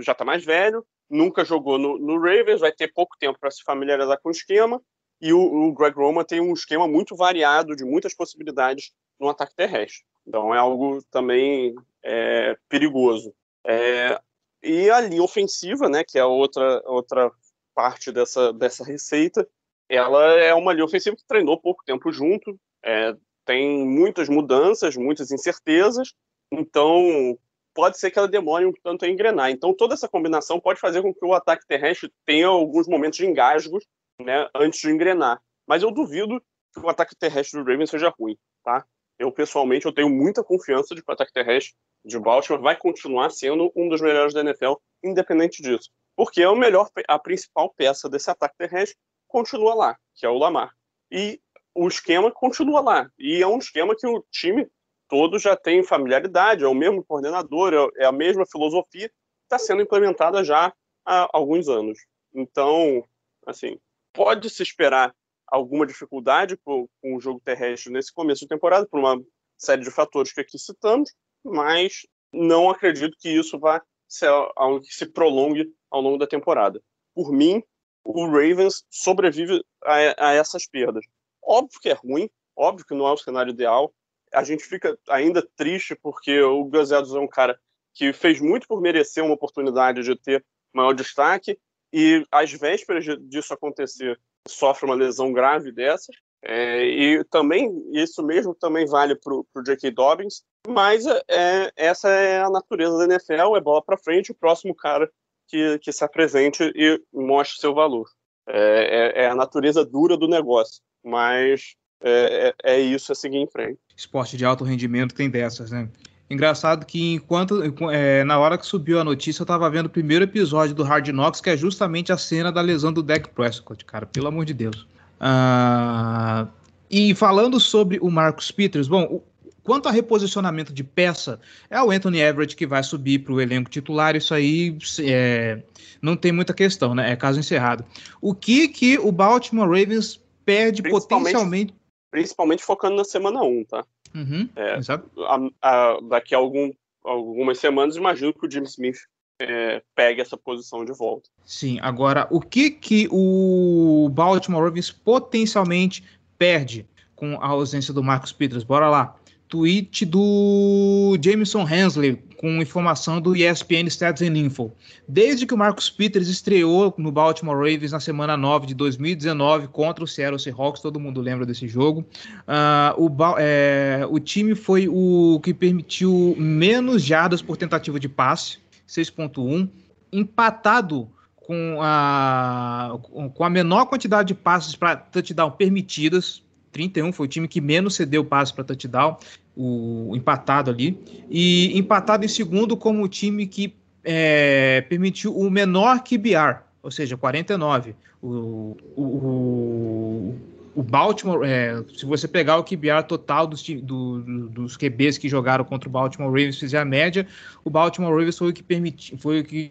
já 0.00 0.12
está 0.12 0.24
mais 0.24 0.44
velho, 0.44 0.84
nunca 1.14 1.44
jogou 1.44 1.78
no, 1.78 1.98
no 1.98 2.18
Ravens, 2.18 2.60
vai 2.60 2.72
ter 2.72 2.92
pouco 2.92 3.16
tempo 3.18 3.38
para 3.38 3.50
se 3.50 3.62
familiarizar 3.62 4.20
com 4.20 4.28
o 4.28 4.32
esquema. 4.32 4.82
E 5.20 5.32
o, 5.32 5.40
o, 5.40 5.72
Greg 5.72 5.96
Roman 5.96 6.24
tem 6.24 6.40
um 6.40 6.52
esquema 6.52 6.88
muito 6.88 7.16
variado, 7.16 7.76
de 7.76 7.84
muitas 7.84 8.14
possibilidades 8.14 8.92
no 9.18 9.28
ataque 9.28 9.54
terrestre. 9.54 10.04
Então 10.26 10.54
é 10.54 10.58
algo 10.58 11.02
também 11.10 11.74
é, 12.02 12.56
perigoso. 12.68 13.32
É, 13.64 14.20
e 14.62 14.90
a 14.90 15.00
linha 15.00 15.22
ofensiva, 15.22 15.88
né, 15.88 16.02
que 16.04 16.18
é 16.18 16.24
outra, 16.24 16.82
outra 16.84 17.30
parte 17.74 18.10
dessa, 18.10 18.52
dessa 18.52 18.84
receita, 18.84 19.46
ela 19.88 20.24
é 20.34 20.52
uma 20.52 20.72
linha 20.72 20.84
ofensiva 20.84 21.16
que 21.16 21.26
treinou 21.26 21.60
pouco 21.60 21.84
tempo 21.84 22.10
junto, 22.10 22.58
é, 22.82 23.14
tem 23.44 23.86
muitas 23.86 24.28
mudanças, 24.28 24.96
muitas 24.96 25.30
incertezas, 25.30 26.12
então 26.50 27.38
pode 27.74 27.98
ser 27.98 28.10
que 28.10 28.18
ela 28.18 28.28
demore 28.28 28.64
um 28.64 28.72
tanto 28.72 29.04
a 29.04 29.08
engrenar. 29.08 29.50
Então, 29.50 29.74
toda 29.74 29.94
essa 29.94 30.08
combinação 30.08 30.60
pode 30.60 30.80
fazer 30.80 31.02
com 31.02 31.12
que 31.12 31.24
o 31.24 31.34
ataque 31.34 31.66
terrestre 31.66 32.10
tenha 32.24 32.46
alguns 32.46 32.86
momentos 32.86 33.18
de 33.18 33.26
engasgos 33.26 33.84
né, 34.20 34.48
antes 34.54 34.80
de 34.80 34.90
engrenar. 34.90 35.42
Mas 35.66 35.82
eu 35.82 35.90
duvido 35.90 36.40
que 36.72 36.80
o 36.80 36.88
ataque 36.88 37.16
terrestre 37.16 37.60
do 37.60 37.68
Ravens 37.68 37.90
seja 37.90 38.12
ruim, 38.18 38.36
tá? 38.62 38.84
Eu, 39.18 39.30
pessoalmente, 39.30 39.86
eu 39.86 39.92
tenho 39.92 40.08
muita 40.08 40.42
confiança 40.42 40.94
de 40.94 41.02
que 41.02 41.10
o 41.10 41.12
ataque 41.12 41.32
terrestre 41.32 41.74
de 42.04 42.18
Baltimore 42.18 42.62
vai 42.62 42.76
continuar 42.76 43.30
sendo 43.30 43.72
um 43.74 43.88
dos 43.88 44.00
melhores 44.00 44.34
da 44.34 44.40
NFL, 44.40 44.74
independente 45.02 45.62
disso. 45.62 45.90
Porque 46.16 46.42
é 46.42 46.48
o 46.48 46.56
melhor, 46.56 46.88
a 47.08 47.18
principal 47.18 47.72
peça 47.74 48.08
desse 48.08 48.30
ataque 48.30 48.56
terrestre 48.56 48.96
continua 49.26 49.74
lá, 49.74 49.96
que 50.14 50.26
é 50.26 50.28
o 50.28 50.38
Lamar. 50.38 50.72
E 51.10 51.40
o 51.74 51.88
esquema 51.88 52.30
continua 52.30 52.80
lá. 52.80 53.10
E 53.18 53.42
é 53.42 53.46
um 53.46 53.58
esquema 53.58 53.96
que 53.96 54.06
o 54.06 54.24
time 54.30 54.68
todo 55.08 55.38
já 55.38 55.56
tem 55.56 55.82
familiaridade, 55.82 56.64
é 56.64 56.68
o 56.68 56.74
mesmo 56.74 57.04
coordenador, 57.04 57.72
é, 57.72 58.02
é 58.02 58.06
a 58.06 58.12
mesma 58.12 58.44
filosofia, 58.46 59.10
está 59.44 59.58
sendo 59.58 59.82
implementada 59.82 60.42
já 60.44 60.72
há 61.04 61.28
alguns 61.32 61.68
anos. 61.68 61.98
Então, 62.34 63.04
assim, 63.46 63.78
pode 64.12 64.48
se 64.50 64.62
esperar 64.62 65.14
alguma 65.46 65.86
dificuldade 65.86 66.56
com, 66.64 66.88
com 67.00 67.16
o 67.16 67.20
jogo 67.20 67.40
terrestre 67.44 67.92
nesse 67.92 68.12
começo 68.12 68.42
de 68.42 68.48
temporada, 68.48 68.86
por 68.86 68.98
uma 68.98 69.22
série 69.58 69.82
de 69.82 69.90
fatores 69.90 70.32
que 70.32 70.40
aqui 70.40 70.58
citamos, 70.58 71.12
mas 71.44 72.06
não 72.32 72.70
acredito 72.70 73.16
que 73.18 73.28
isso 73.28 73.58
vá 73.58 73.82
ser 74.08 74.28
algo 74.56 74.80
que 74.80 74.92
se 74.92 75.06
prolongue 75.06 75.72
ao 75.90 76.00
longo 76.00 76.18
da 76.18 76.26
temporada. 76.26 76.82
Por 77.14 77.32
mim, 77.32 77.62
o 78.04 78.26
Ravens 78.26 78.84
sobrevive 78.90 79.64
a, 79.84 80.28
a 80.28 80.32
essas 80.32 80.66
perdas. 80.66 81.04
Óbvio 81.42 81.80
que 81.80 81.88
é 81.88 81.92
ruim, 81.92 82.28
óbvio 82.56 82.86
que 82.86 82.94
não 82.94 83.06
é 83.06 83.12
o 83.12 83.16
cenário 83.16 83.50
ideal. 83.50 83.92
A 84.34 84.42
gente 84.42 84.64
fica 84.64 84.98
ainda 85.08 85.46
triste 85.56 85.94
porque 85.94 86.40
o 86.42 86.64
Gus 86.64 86.90
Edwards 86.90 87.14
é 87.14 87.18
um 87.18 87.28
cara 87.28 87.58
que 87.94 88.12
fez 88.12 88.40
muito 88.40 88.66
por 88.66 88.80
merecer 88.80 89.24
uma 89.24 89.34
oportunidade 89.34 90.02
de 90.02 90.16
ter 90.16 90.44
maior 90.72 90.92
destaque 90.92 91.58
e 91.92 92.26
às 92.30 92.52
vésperas 92.52 93.04
disso 93.28 93.54
acontecer 93.54 94.18
sofre 94.48 94.84
uma 94.84 94.96
lesão 94.96 95.32
grave 95.32 95.70
dessas 95.70 96.16
é, 96.42 96.84
e 96.84 97.24
também 97.24 97.70
isso 97.92 98.22
mesmo 98.22 98.54
também 98.54 98.84
vale 98.84 99.14
para 99.14 99.32
o 99.32 99.62
J.K. 99.64 99.92
Dobbins 99.92 100.42
mas 100.66 101.06
é, 101.06 101.72
essa 101.76 102.08
é 102.08 102.42
a 102.42 102.50
natureza 102.50 102.98
da 102.98 103.04
NFL 103.04 103.56
é 103.56 103.60
bola 103.60 103.82
para 103.82 103.96
frente 103.96 104.32
o 104.32 104.34
próximo 104.34 104.74
cara 104.74 105.10
que, 105.48 105.78
que 105.78 105.92
se 105.92 106.04
apresente 106.04 106.64
e 106.74 107.00
mostre 107.12 107.60
seu 107.60 107.72
valor 107.72 108.06
é, 108.48 109.20
é, 109.20 109.24
é 109.24 109.28
a 109.28 109.34
natureza 109.34 109.84
dura 109.84 110.16
do 110.16 110.28
negócio 110.28 110.82
mas 111.02 111.76
é, 112.04 112.54
é, 112.62 112.74
é, 112.74 112.80
isso, 112.80 113.10
é 113.10 113.14
seguir 113.14 113.38
em 113.38 113.46
frente. 113.46 113.78
Esporte 113.96 114.36
de 114.36 114.44
alto 114.44 114.62
rendimento 114.62 115.14
tem 115.14 115.30
dessas, 115.30 115.70
né? 115.70 115.88
Engraçado 116.28 116.84
que 116.84 117.14
enquanto 117.14 117.62
é, 117.90 118.24
na 118.24 118.38
hora 118.38 118.58
que 118.58 118.66
subiu 118.66 119.00
a 119.00 119.04
notícia, 119.04 119.42
eu 119.42 119.46
tava 119.46 119.68
vendo 119.70 119.86
o 119.86 119.90
primeiro 119.90 120.24
episódio 120.24 120.74
do 120.74 120.82
Hard 120.82 121.08
Knocks, 121.08 121.40
que 121.40 121.50
é 121.50 121.56
justamente 121.56 122.12
a 122.12 122.18
cena 122.18 122.52
da 122.52 122.60
lesão 122.60 122.92
do 122.92 123.02
Dak 123.02 123.30
Prescott, 123.30 123.84
cara, 123.84 124.04
pelo 124.04 124.28
amor 124.28 124.44
de 124.44 124.52
Deus. 124.52 124.86
Ah, 125.18 126.46
e 126.90 127.14
falando 127.14 127.58
sobre 127.58 127.98
o 128.00 128.10
Marcus 128.10 128.50
Peters, 128.50 128.88
bom, 128.88 129.04
o, 129.04 129.22
quanto 129.62 129.88
a 129.88 129.92
reposicionamento 129.92 130.72
de 130.72 130.82
peça, 130.82 131.40
é 131.70 131.82
o 131.82 131.90
Anthony 131.90 132.20
Everett 132.20 132.56
que 132.56 132.66
vai 132.66 132.82
subir 132.82 133.20
para 133.20 133.32
o 133.32 133.40
elenco 133.40 133.70
titular, 133.70 134.16
isso 134.16 134.34
aí 134.34 134.76
é, 135.00 135.62
não 136.02 136.16
tem 136.16 136.32
muita 136.32 136.52
questão, 136.52 136.94
né? 136.94 137.12
É 137.12 137.16
caso 137.16 137.38
encerrado. 137.38 137.84
O 138.20 138.34
que 138.34 138.68
que 138.68 138.98
o 138.98 139.12
Baltimore 139.12 139.68
Ravens 139.68 140.20
perde 140.44 140.82
potencialmente. 140.82 141.74
Principalmente 142.14 142.62
focando 142.62 142.94
na 142.94 143.02
semana 143.02 143.42
1, 143.42 143.64
tá? 143.64 143.84
Uhum, 144.14 144.48
é, 144.54 144.78
a, 145.26 145.48
a, 145.60 146.00
daqui 146.00 146.32
a 146.32 146.38
algum, 146.38 146.72
algumas 147.02 147.58
semanas, 147.58 147.96
imagino 147.96 148.32
que 148.32 148.46
o 148.46 148.48
Jim 148.48 148.62
Smith 148.62 148.98
é, 149.40 149.82
pegue 149.96 150.20
essa 150.20 150.36
posição 150.36 150.84
de 150.84 150.92
volta. 150.92 151.28
Sim, 151.44 151.80
agora, 151.82 152.28
o 152.30 152.40
que, 152.40 152.70
que 152.70 153.08
o 153.10 154.08
Baltimore 154.12 154.62
Ravens 154.62 154.92
potencialmente 154.92 156.04
perde 156.38 156.86
com 157.16 157.34
a 157.42 157.48
ausência 157.48 157.92
do 157.92 158.00
Marcos 158.00 158.30
Peters? 158.30 158.62
Bora 158.62 158.88
lá 158.88 159.16
tweet 159.54 160.04
do 160.04 161.16
Jameson 161.22 161.60
Hensley 161.60 162.20
com 162.38 162.60
informação 162.60 163.20
do 163.20 163.36
ESPN 163.36 163.86
Stats 163.86 164.20
and 164.20 164.36
Info. 164.36 164.72
Desde 165.06 165.46
que 165.46 165.54
o 165.54 165.56
Marcus 165.56 165.88
Peters 165.88 166.26
estreou 166.26 166.92
no 166.98 167.12
Baltimore 167.12 167.56
Ravens 167.56 167.92
na 167.92 168.00
semana 168.00 168.36
9 168.36 168.66
de 168.66 168.74
2019 168.74 169.68
contra 169.68 170.02
o 170.02 170.08
Seattle 170.08 170.40
Seahawks, 170.40 170.82
todo 170.82 170.98
mundo 170.98 171.20
lembra 171.20 171.46
desse 171.46 171.68
jogo, 171.68 172.00
uh, 172.00 173.00
o, 173.00 173.08
é, 173.38 174.04
o 174.10 174.18
time 174.18 174.56
foi 174.56 174.88
o 174.88 175.38
que 175.40 175.54
permitiu 175.54 176.34
menos 176.36 177.00
jardas 177.00 177.40
por 177.40 177.56
tentativa 177.56 178.00
de 178.00 178.08
passe, 178.08 178.58
6.1, 178.88 179.68
empatado 180.12 181.08
com 181.36 181.78
a, 181.80 182.98
com 183.34 183.44
a 183.44 183.48
menor 183.50 183.86
quantidade 183.86 184.26
de 184.26 184.34
passes 184.34 184.74
para 184.74 184.96
touchdown 184.96 185.52
permitidas, 185.52 186.42
31 186.72 187.12
foi 187.12 187.26
o 187.26 187.28
time 187.28 187.46
que 187.46 187.60
menos 187.60 187.94
cedeu 187.94 188.24
passe 188.24 188.52
para 188.52 188.64
touchdown 188.64 189.16
o, 189.56 190.14
empatado 190.14 190.70
ali, 190.70 190.98
e 191.30 191.76
empatado 191.78 192.24
em 192.24 192.28
segundo 192.28 192.76
como 192.76 193.02
o 193.02 193.08
time 193.08 193.46
que 193.46 193.74
é, 194.02 194.84
permitiu 194.88 195.36
o 195.36 195.50
menor 195.50 196.02
QBR, 196.02 196.60
ou 196.82 196.90
seja, 196.90 197.16
49. 197.16 197.94
O, 198.22 198.76
o, 198.96 200.34
o 200.74 200.82
Baltimore, 200.82 201.44
é, 201.44 201.82
se 201.96 202.04
você 202.04 202.26
pegar 202.26 202.58
o 202.58 202.64
QBR 202.64 203.04
total 203.06 203.46
dos, 203.46 203.62
do, 203.62 204.20
dos 204.48 204.76
QBs 204.76 205.18
que 205.18 205.28
jogaram 205.28 205.64
contra 205.64 205.88
o 205.88 205.92
Baltimore 205.92 206.30
Ravens, 206.30 206.58
fizer 206.58 206.78
a 206.78 206.84
média, 206.84 207.26
o 207.64 207.70
Baltimore 207.70 208.12
Ravens 208.12 208.36
foi 208.36 208.50
o 208.50 208.52
que 208.52 208.62
permitiu, 208.62 209.16
foi 209.18 209.40
o 209.40 209.44
que 209.44 209.70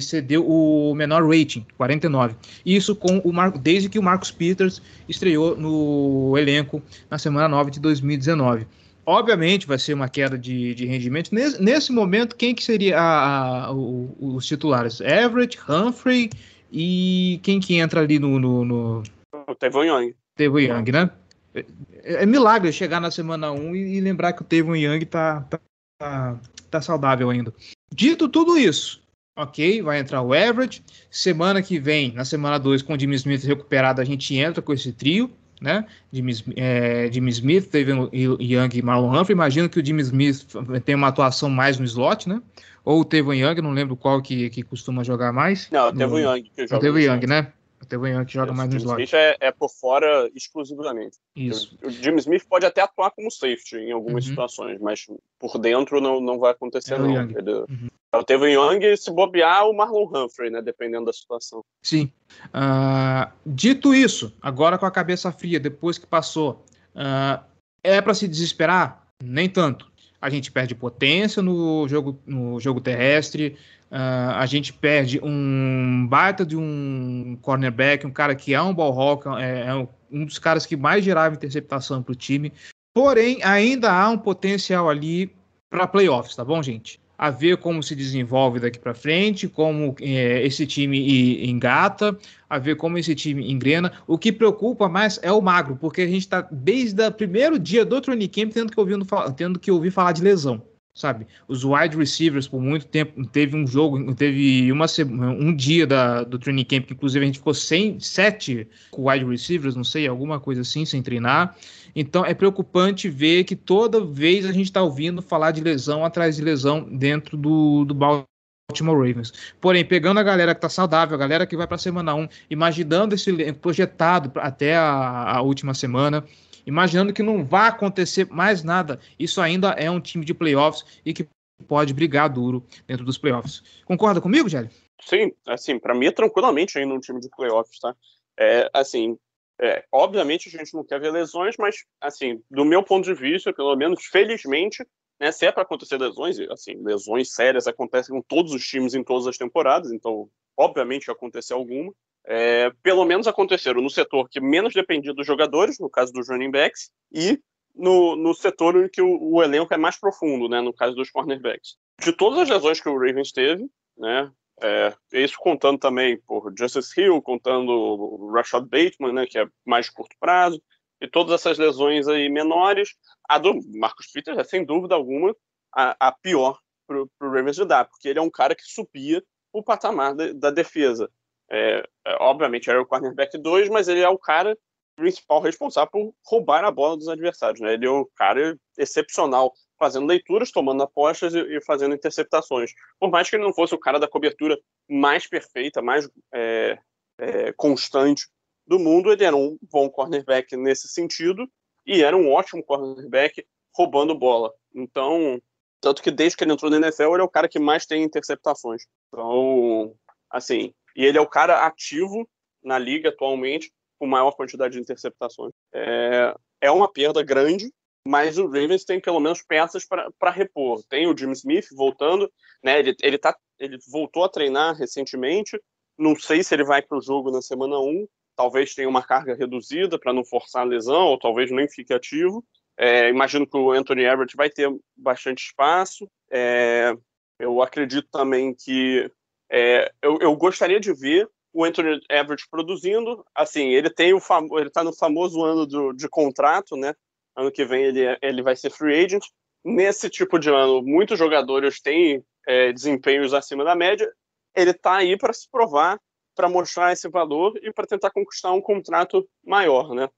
cedeu 0.00 0.44
o 0.44 0.92
menor 0.94 1.24
rating, 1.24 1.64
49. 1.76 2.34
Isso 2.66 2.96
com 2.96 3.18
o 3.18 3.58
desde 3.58 3.88
que 3.88 3.98
o 3.98 4.02
Marcos 4.02 4.30
Peters 4.30 4.82
estreou 5.08 5.56
no 5.56 6.36
elenco 6.36 6.82
na 7.08 7.16
semana 7.16 7.46
9 7.48 7.70
de 7.70 7.78
2019. 7.78 8.66
Obviamente 9.08 9.66
vai 9.66 9.78
ser 9.78 9.94
uma 9.94 10.06
queda 10.06 10.36
de, 10.36 10.74
de 10.74 10.84
rendimento. 10.84 11.34
Nesse, 11.34 11.62
nesse 11.62 11.90
momento, 11.90 12.36
quem 12.36 12.54
que 12.54 12.62
seria 12.62 13.00
a, 13.00 13.64
a, 13.64 13.72
o, 13.72 14.14
os 14.20 14.44
titulares? 14.44 15.00
Everett, 15.00 15.58
Humphrey 15.66 16.28
e 16.70 17.40
quem 17.42 17.58
que 17.58 17.76
entra 17.76 18.02
ali 18.02 18.18
no... 18.18 18.38
no, 18.38 18.66
no... 18.66 19.02
O 19.46 19.54
Tevon 19.54 19.84
Young. 19.84 20.14
Tevon 20.36 20.58
Young, 20.58 20.92
né? 20.92 21.10
É, 21.54 21.64
é, 22.04 22.26
milagre 22.26 22.70
chegar 22.70 23.00
na 23.00 23.10
semana 23.10 23.50
1 23.50 23.74
e, 23.74 23.96
e 23.96 24.00
lembrar 24.02 24.34
que 24.34 24.42
o 24.42 24.44
Tevon 24.44 24.76
Young 24.76 25.06
tá, 25.06 25.40
tá, 25.48 25.58
tá, 25.98 26.38
tá 26.70 26.82
saudável 26.82 27.30
ainda. 27.30 27.50
Dito 27.90 28.28
tudo 28.28 28.58
isso, 28.58 29.02
ok, 29.38 29.80
vai 29.80 30.00
entrar 30.00 30.20
o 30.20 30.34
Everett. 30.34 30.84
Semana 31.10 31.62
que 31.62 31.80
vem, 31.80 32.12
na 32.12 32.26
semana 32.26 32.58
2, 32.58 32.82
com 32.82 32.92
o 32.92 33.00
Jimmy 33.00 33.16
Smith 33.16 33.42
recuperado, 33.44 34.02
a 34.02 34.04
gente 34.04 34.36
entra 34.36 34.60
com 34.60 34.74
esse 34.74 34.92
trio 34.92 35.30
né? 35.60 35.84
Jimmy, 36.12 36.32
é, 36.56 37.08
Jimmy 37.12 37.30
Smith, 37.30 37.70
teve 37.70 37.92
Young 37.92 38.70
e 38.74 38.82
Marlon 38.82 39.18
Humphrey. 39.18 39.34
Imagino 39.34 39.68
que 39.68 39.80
o 39.80 39.84
Jimmy 39.84 40.02
Smith 40.02 40.46
tem 40.84 40.94
uma 40.94 41.08
atuação 41.08 41.50
mais 41.50 41.78
no 41.78 41.84
slot, 41.84 42.28
né? 42.28 42.40
Ou 42.84 43.00
o 43.00 43.04
Tevon 43.04 43.34
Young, 43.34 43.60
não 43.60 43.72
lembro 43.72 43.94
qual 43.96 44.22
que, 44.22 44.48
que 44.48 44.62
costuma 44.62 45.04
jogar 45.04 45.32
mais. 45.32 45.68
Não, 45.70 45.88
o 45.88 45.92
Tevon 45.92 46.18
Young 46.18 46.42
que 46.42 46.66
joga. 46.66 46.76
O 46.76 46.80
Tevon 46.80 46.98
Young, 46.98 47.26
né? 47.26 47.52
O 47.80 47.86
Tevon 47.86 48.08
Young 48.08 48.24
que 48.24 48.34
joga 48.34 48.52
mais 48.52 48.70
no 48.70 48.76
slot. 48.76 49.00
O 49.00 49.02
Smith 49.02 49.14
é, 49.14 49.36
é, 49.40 49.52
por 49.52 49.70
fora 49.70 50.30
exclusivamente. 50.34 51.18
Isso. 51.36 51.78
O, 51.82 51.86
o 51.86 51.90
Jimmy 51.90 52.18
Smith 52.18 52.44
pode 52.48 52.66
até 52.66 52.80
atuar 52.80 53.10
como 53.10 53.30
safety 53.30 53.76
em 53.76 53.92
algumas 53.92 54.24
uhum. 54.24 54.30
situações, 54.30 54.80
mas 54.80 55.06
por 55.38 55.58
dentro 55.58 56.00
não, 56.00 56.20
não 56.20 56.38
vai 56.38 56.52
acontecer, 56.52 56.94
é 56.94 56.98
não. 56.98 57.20
Ele, 57.20 57.52
uhum. 57.52 57.88
O 58.12 58.24
Tevon 58.24 58.46
Young, 58.46 58.96
se 58.96 59.10
bobear, 59.10 59.68
o 59.68 59.74
Marlon 59.74 60.06
Humphrey, 60.06 60.50
né? 60.50 60.62
Dependendo 60.62 61.04
da 61.06 61.12
situação. 61.12 61.62
Sim. 61.82 62.10
Uh, 62.46 63.30
dito 63.44 63.94
isso, 63.94 64.34
agora 64.40 64.78
com 64.78 64.86
a 64.86 64.90
cabeça 64.90 65.30
fria, 65.30 65.60
depois 65.60 65.98
que 65.98 66.06
passou, 66.06 66.64
uh, 66.94 67.44
é 67.82 68.00
para 68.00 68.14
se 68.14 68.26
desesperar? 68.26 69.06
Nem 69.22 69.48
tanto. 69.48 69.90
A 70.20 70.28
gente 70.28 70.50
perde 70.50 70.74
potência 70.74 71.42
no 71.42 71.86
jogo, 71.88 72.18
no 72.26 72.58
jogo 72.58 72.80
terrestre, 72.80 73.56
uh, 73.90 74.34
a 74.34 74.46
gente 74.46 74.72
perde 74.72 75.20
um 75.22 76.06
baita 76.08 76.44
de 76.44 76.56
um 76.56 77.38
cornerback, 77.40 78.06
um 78.06 78.10
cara 78.10 78.34
que 78.34 78.52
é 78.52 78.60
um 78.60 78.74
ball 78.74 78.98
hawk, 78.98 79.28
é, 79.38 79.66
é 79.68 79.88
um 80.10 80.24
dos 80.24 80.38
caras 80.38 80.66
que 80.66 80.76
mais 80.76 81.04
gerava 81.04 81.34
interceptação 81.34 82.02
para 82.02 82.12
o 82.12 82.16
time. 82.16 82.52
Porém, 82.92 83.40
ainda 83.44 83.92
há 83.92 84.08
um 84.08 84.18
potencial 84.18 84.88
ali 84.88 85.32
para 85.70 85.86
playoffs, 85.86 86.34
tá 86.34 86.44
bom, 86.44 86.60
gente? 86.62 87.00
A 87.18 87.30
ver 87.30 87.56
como 87.56 87.82
se 87.82 87.96
desenvolve 87.96 88.60
daqui 88.60 88.78
para 88.78 88.94
frente, 88.94 89.48
como 89.48 89.96
é, 90.00 90.46
esse 90.46 90.64
time 90.64 91.44
engata, 91.50 92.16
a 92.48 92.58
ver 92.58 92.76
como 92.76 92.96
esse 92.96 93.14
time 93.14 93.50
engrena. 93.50 93.92
O 94.06 94.16
que 94.16 94.32
preocupa 94.32 94.88
mais 94.88 95.18
é 95.20 95.32
o 95.32 95.42
magro, 95.42 95.76
porque 95.76 96.02
a 96.02 96.06
gente 96.06 96.20
está 96.20 96.46
desde 96.52 97.04
o 97.04 97.12
primeiro 97.12 97.58
dia 97.58 97.84
do 97.84 98.00
training 98.00 98.28
camp 98.28 98.52
tendo 98.52 98.72
que, 98.72 98.78
ouvindo, 98.78 99.04
tendo 99.36 99.58
que 99.58 99.70
ouvir 99.70 99.90
falar 99.90 100.12
de 100.12 100.22
lesão. 100.22 100.62
Sabe, 100.98 101.28
os 101.46 101.62
wide 101.62 101.96
receivers 101.96 102.48
por 102.48 102.60
muito 102.60 102.84
tempo 102.86 103.24
teve 103.24 103.56
um 103.56 103.64
jogo, 103.64 104.12
teve 104.16 104.72
uma 104.72 104.86
um 105.30 105.54
dia 105.54 105.86
da, 105.86 106.24
do 106.24 106.40
training 106.40 106.64
camp 106.64 106.86
que 106.86 106.92
inclusive 106.92 107.22
a 107.22 107.26
gente 107.26 107.38
ficou 107.38 107.54
sem 107.54 108.00
sete 108.00 108.66
wide 108.92 109.24
receivers, 109.24 109.76
não 109.76 109.84
sei, 109.84 110.08
alguma 110.08 110.40
coisa 110.40 110.62
assim, 110.62 110.84
sem 110.84 111.00
treinar. 111.00 111.56
Então 111.94 112.26
é 112.26 112.34
preocupante 112.34 113.08
ver 113.08 113.44
que 113.44 113.54
toda 113.54 114.04
vez 114.04 114.44
a 114.44 114.50
gente 114.50 114.64
está 114.64 114.82
ouvindo 114.82 115.22
falar 115.22 115.52
de 115.52 115.60
lesão 115.60 116.04
atrás 116.04 116.34
de 116.34 116.42
lesão 116.42 116.82
dentro 116.90 117.36
do, 117.36 117.84
do 117.84 117.94
Baltimore 117.94 118.98
Ravens. 118.98 119.32
Porém, 119.60 119.84
pegando 119.84 120.18
a 120.18 120.24
galera 120.24 120.52
que 120.52 120.60
tá 120.60 120.68
saudável, 120.68 121.14
a 121.14 121.18
galera 121.18 121.46
que 121.46 121.56
vai 121.56 121.68
para 121.68 121.78
semana 121.78 122.12
1, 122.12 122.28
imaginando 122.50 123.14
esse 123.14 123.52
projetado 123.52 124.32
até 124.40 124.76
a, 124.76 125.36
a, 125.36 125.42
última 125.42 125.74
semana, 125.74 126.24
imaginando 126.68 127.14
que 127.14 127.22
não 127.22 127.42
vai 127.42 127.68
acontecer 127.68 128.28
mais 128.28 128.62
nada, 128.62 129.00
isso 129.18 129.40
ainda 129.40 129.70
é 129.70 129.90
um 129.90 130.00
time 130.00 130.22
de 130.22 130.34
playoffs 130.34 130.84
e 131.04 131.14
que 131.14 131.26
pode 131.66 131.94
brigar 131.94 132.28
duro 132.28 132.62
dentro 132.86 133.06
dos 133.06 133.16
playoffs. 133.16 133.62
Concorda 133.86 134.20
comigo, 134.20 134.48
Gelli? 134.50 134.68
Sim, 135.00 135.32
assim, 135.46 135.78
para 135.78 135.94
mim 135.94 136.06
é 136.06 136.12
tranquilamente 136.12 136.78
ainda 136.78 136.92
um 136.92 137.00
time 137.00 137.20
de 137.20 137.30
playoffs, 137.30 137.78
tá? 137.80 137.96
É, 138.38 138.68
assim, 138.74 139.16
é, 139.60 139.82
obviamente 139.90 140.48
a 140.48 140.58
gente 140.58 140.74
não 140.74 140.84
quer 140.84 141.00
ver 141.00 141.10
lesões, 141.10 141.56
mas, 141.58 141.84
assim, 142.00 142.42
do 142.50 142.66
meu 142.66 142.82
ponto 142.82 143.04
de 143.04 143.14
vista, 143.14 143.50
pelo 143.52 143.74
menos, 143.74 144.04
felizmente, 144.04 144.86
né, 145.18 145.32
se 145.32 145.46
é 145.46 145.52
para 145.52 145.62
acontecer 145.62 145.96
lesões, 145.96 146.38
assim, 146.50 146.74
lesões 146.82 147.32
sérias 147.32 147.66
acontecem 147.66 148.14
com 148.14 148.20
todos 148.20 148.52
os 148.52 148.62
times 148.62 148.94
em 148.94 149.02
todas 149.02 149.26
as 149.26 149.38
temporadas, 149.38 149.90
então, 149.90 150.28
obviamente, 150.56 151.10
acontecer 151.10 151.54
alguma. 151.54 151.92
É, 152.30 152.70
pelo 152.82 153.06
menos 153.06 153.26
aconteceram 153.26 153.80
no 153.80 153.88
setor 153.88 154.28
que 154.28 154.38
menos 154.38 154.74
dependia 154.74 155.14
dos 155.14 155.26
jogadores, 155.26 155.78
no 155.78 155.88
caso 155.88 156.12
dos 156.12 156.28
running 156.28 156.50
backs, 156.50 156.90
e 157.10 157.40
no, 157.74 158.16
no 158.16 158.34
setor 158.34 158.84
em 158.84 158.88
que 158.88 159.00
o, 159.00 159.18
o, 159.18 159.42
elenco 159.42 159.72
é 159.72 159.78
mais 159.78 159.98
profundo, 159.98 160.46
né, 160.46 160.60
no 160.60 160.74
caso 160.74 160.94
dos 160.94 161.10
cornerbacks. 161.10 161.76
De 162.02 162.12
todas 162.12 162.40
as 162.40 162.50
lesões 162.50 162.80
que 162.80 162.88
o 162.88 162.98
Ravens 162.98 163.32
teve, 163.32 163.66
né, 163.96 164.30
é, 164.60 164.94
isso 165.12 165.36
contando 165.38 165.78
também 165.78 166.20
por 166.26 166.52
Justice 166.58 167.00
Hill, 167.00 167.22
contando 167.22 167.70
o 167.70 168.30
Rashad 168.30 168.64
Bateman, 168.64 169.14
né, 169.14 169.26
que 169.26 169.38
é 169.38 169.46
mais 169.64 169.88
curto 169.88 170.14
prazo, 170.20 170.60
e 171.00 171.08
todas 171.08 171.32
essas 171.32 171.56
lesões 171.56 172.08
aí 172.08 172.28
menores, 172.28 172.90
a 173.26 173.38
do 173.38 173.54
Marcos 173.78 174.08
Peters 174.08 174.36
é 174.36 174.44
sem 174.44 174.66
dúvida 174.66 174.94
alguma 174.94 175.34
a, 175.72 176.08
a 176.08 176.12
pior 176.12 176.58
para 176.86 177.00
o 177.00 177.08
Ravens 177.20 177.56
de 177.56 177.64
dar, 177.64 177.86
porque 177.86 178.08
ele 178.08 178.18
é 178.18 178.22
um 178.22 178.30
cara 178.30 178.54
que 178.54 178.64
subia 178.64 179.22
o 179.52 179.62
patamar 179.62 180.14
de, 180.14 180.34
da 180.34 180.50
defesa. 180.50 181.08
É, 181.50 181.82
é, 182.06 182.16
obviamente 182.20 182.68
era 182.68 182.80
o 182.80 182.86
cornerback 182.86 183.38
2, 183.38 183.68
mas 183.68 183.88
ele 183.88 184.00
é 184.00 184.08
o 184.08 184.18
cara 184.18 184.56
principal 184.96 185.40
responsável 185.40 185.90
por 185.90 186.14
roubar 186.26 186.64
a 186.64 186.70
bola 186.70 186.96
dos 186.96 187.08
adversários. 187.08 187.60
Né? 187.60 187.74
Ele 187.74 187.86
é 187.86 187.90
o 187.90 188.04
cara 188.16 188.58
excepcional, 188.76 189.52
fazendo 189.78 190.06
leituras, 190.06 190.50
tomando 190.50 190.82
apostas 190.82 191.34
e, 191.34 191.38
e, 191.38 191.60
fazendo 191.64 191.94
interceptações. 191.94 192.72
Por 192.98 193.10
mais 193.10 193.30
que 193.30 193.36
ele 193.36 193.44
não 193.44 193.54
fosse 193.54 193.74
o 193.74 193.78
cara 193.78 193.98
da 193.98 194.08
cobertura 194.08 194.58
mais 194.88 195.26
perfeita, 195.26 195.80
mais 195.80 196.10
é, 196.34 196.78
é, 197.18 197.52
constante 197.52 198.26
do 198.66 198.78
mundo, 198.78 199.12
ele 199.12 199.24
era 199.24 199.36
um 199.36 199.56
bom 199.70 199.88
cornerback 199.88 200.56
nesse 200.56 200.88
sentido 200.88 201.48
e 201.86 202.02
era 202.02 202.16
um 202.16 202.30
ótimo 202.30 202.62
cornerback 202.62 203.46
roubando 203.74 204.18
bola. 204.18 204.52
Então, 204.74 205.40
tanto 205.80 206.02
que 206.02 206.10
desde 206.10 206.36
que 206.36 206.44
ele 206.44 206.52
entrou 206.52 206.70
na 206.70 206.76
NFL, 206.76 207.14
ele 207.14 207.22
é 207.22 207.24
o 207.24 207.30
cara 207.30 207.48
que 207.48 207.60
mais 207.60 207.86
tem 207.86 208.02
interceptações. 208.02 208.82
Então, 209.08 209.94
assim, 210.28 210.74
e 210.98 211.04
ele 211.04 211.16
é 211.16 211.20
o 211.20 211.28
cara 211.28 211.64
ativo 211.64 212.28
na 212.60 212.76
liga 212.76 213.10
atualmente 213.10 213.70
com 214.00 214.06
maior 214.06 214.32
quantidade 214.32 214.74
de 214.74 214.80
interceptações. 214.80 215.52
É, 215.72 216.34
é 216.60 216.70
uma 216.72 216.92
perda 216.92 217.22
grande, 217.22 217.72
mas 218.04 218.36
o 218.36 218.46
Ravens 218.46 218.84
tem 218.84 219.00
pelo 219.00 219.20
menos 219.20 219.40
peças 219.40 219.86
para 219.86 220.30
repor. 220.32 220.82
Tem 220.88 221.06
o 221.06 221.16
Jim 221.16 221.30
Smith 221.30 221.68
voltando, 221.72 222.28
né? 222.64 222.80
Ele, 222.80 222.96
ele, 223.00 223.16
tá, 223.16 223.36
ele 223.60 223.78
voltou 223.88 224.24
a 224.24 224.28
treinar 224.28 224.74
recentemente. 224.74 225.60
Não 225.96 226.16
sei 226.16 226.42
se 226.42 226.52
ele 226.52 226.64
vai 226.64 226.82
para 226.82 226.98
o 226.98 227.02
jogo 227.02 227.30
na 227.30 227.40
semana 227.40 227.78
1. 227.78 228.08
Talvez 228.34 228.74
tenha 228.74 228.88
uma 228.88 229.02
carga 229.02 229.36
reduzida 229.36 230.00
para 230.00 230.12
não 230.12 230.24
forçar 230.24 230.62
a 230.62 230.68
lesão, 230.68 231.06
ou 231.06 231.18
talvez 231.18 231.50
nem 231.52 231.68
fique 231.68 231.94
ativo. 231.94 232.44
É, 232.76 233.08
imagino 233.08 233.46
que 233.46 233.56
o 233.56 233.70
Anthony 233.70 234.02
Everett 234.02 234.36
vai 234.36 234.50
ter 234.50 234.68
bastante 234.96 235.44
espaço. 235.44 236.10
É, 236.28 236.92
eu 237.38 237.62
acredito 237.62 238.08
também 238.10 238.52
que 238.52 239.08
é, 239.50 239.90
eu, 240.02 240.18
eu, 240.20 240.36
gostaria 240.36 240.78
de 240.78 240.92
ver 240.92 241.28
o 241.52 241.64
Anthony 241.64 242.00
Everett 242.10 242.46
produzindo. 242.50 243.24
Assim, 243.34 243.68
ele 243.68 243.90
tem 243.90 244.12
o 244.12 244.20
ele 244.58 244.68
está 244.68 244.84
no 244.84 244.94
famoso 244.94 245.42
ano 245.42 245.66
do, 245.66 245.92
de 245.92 246.08
contrato, 246.08 246.76
né? 246.76 246.94
Ano 247.36 247.50
que 247.50 247.64
vem 247.64 247.84
ele, 247.84 248.18
ele 248.20 248.42
vai 248.42 248.56
ser 248.56 248.70
free 248.70 249.04
agent. 249.04 249.24
Nesse 249.64 250.08
tipo 250.10 250.38
de 250.38 250.50
ano, 250.50 250.82
muitos 250.82 251.18
jogadores 251.18 251.80
têm 251.80 252.22
é, 252.46 252.72
desempenhos 252.72 253.34
acima 253.34 253.64
da 253.64 253.74
média. 253.74 254.10
Ele 254.54 254.70
está 254.70 254.96
aí 254.96 255.16
para 255.16 255.32
se 255.32 255.48
provar, 255.50 255.98
para 256.34 256.48
mostrar 256.48 256.92
esse 256.92 257.08
valor 257.08 257.58
e 257.62 257.72
para 257.72 257.86
tentar 257.86 258.10
conquistar 258.10 258.52
um 258.52 258.60
contrato 258.60 259.28
maior, 259.44 259.94
né? 259.94 260.08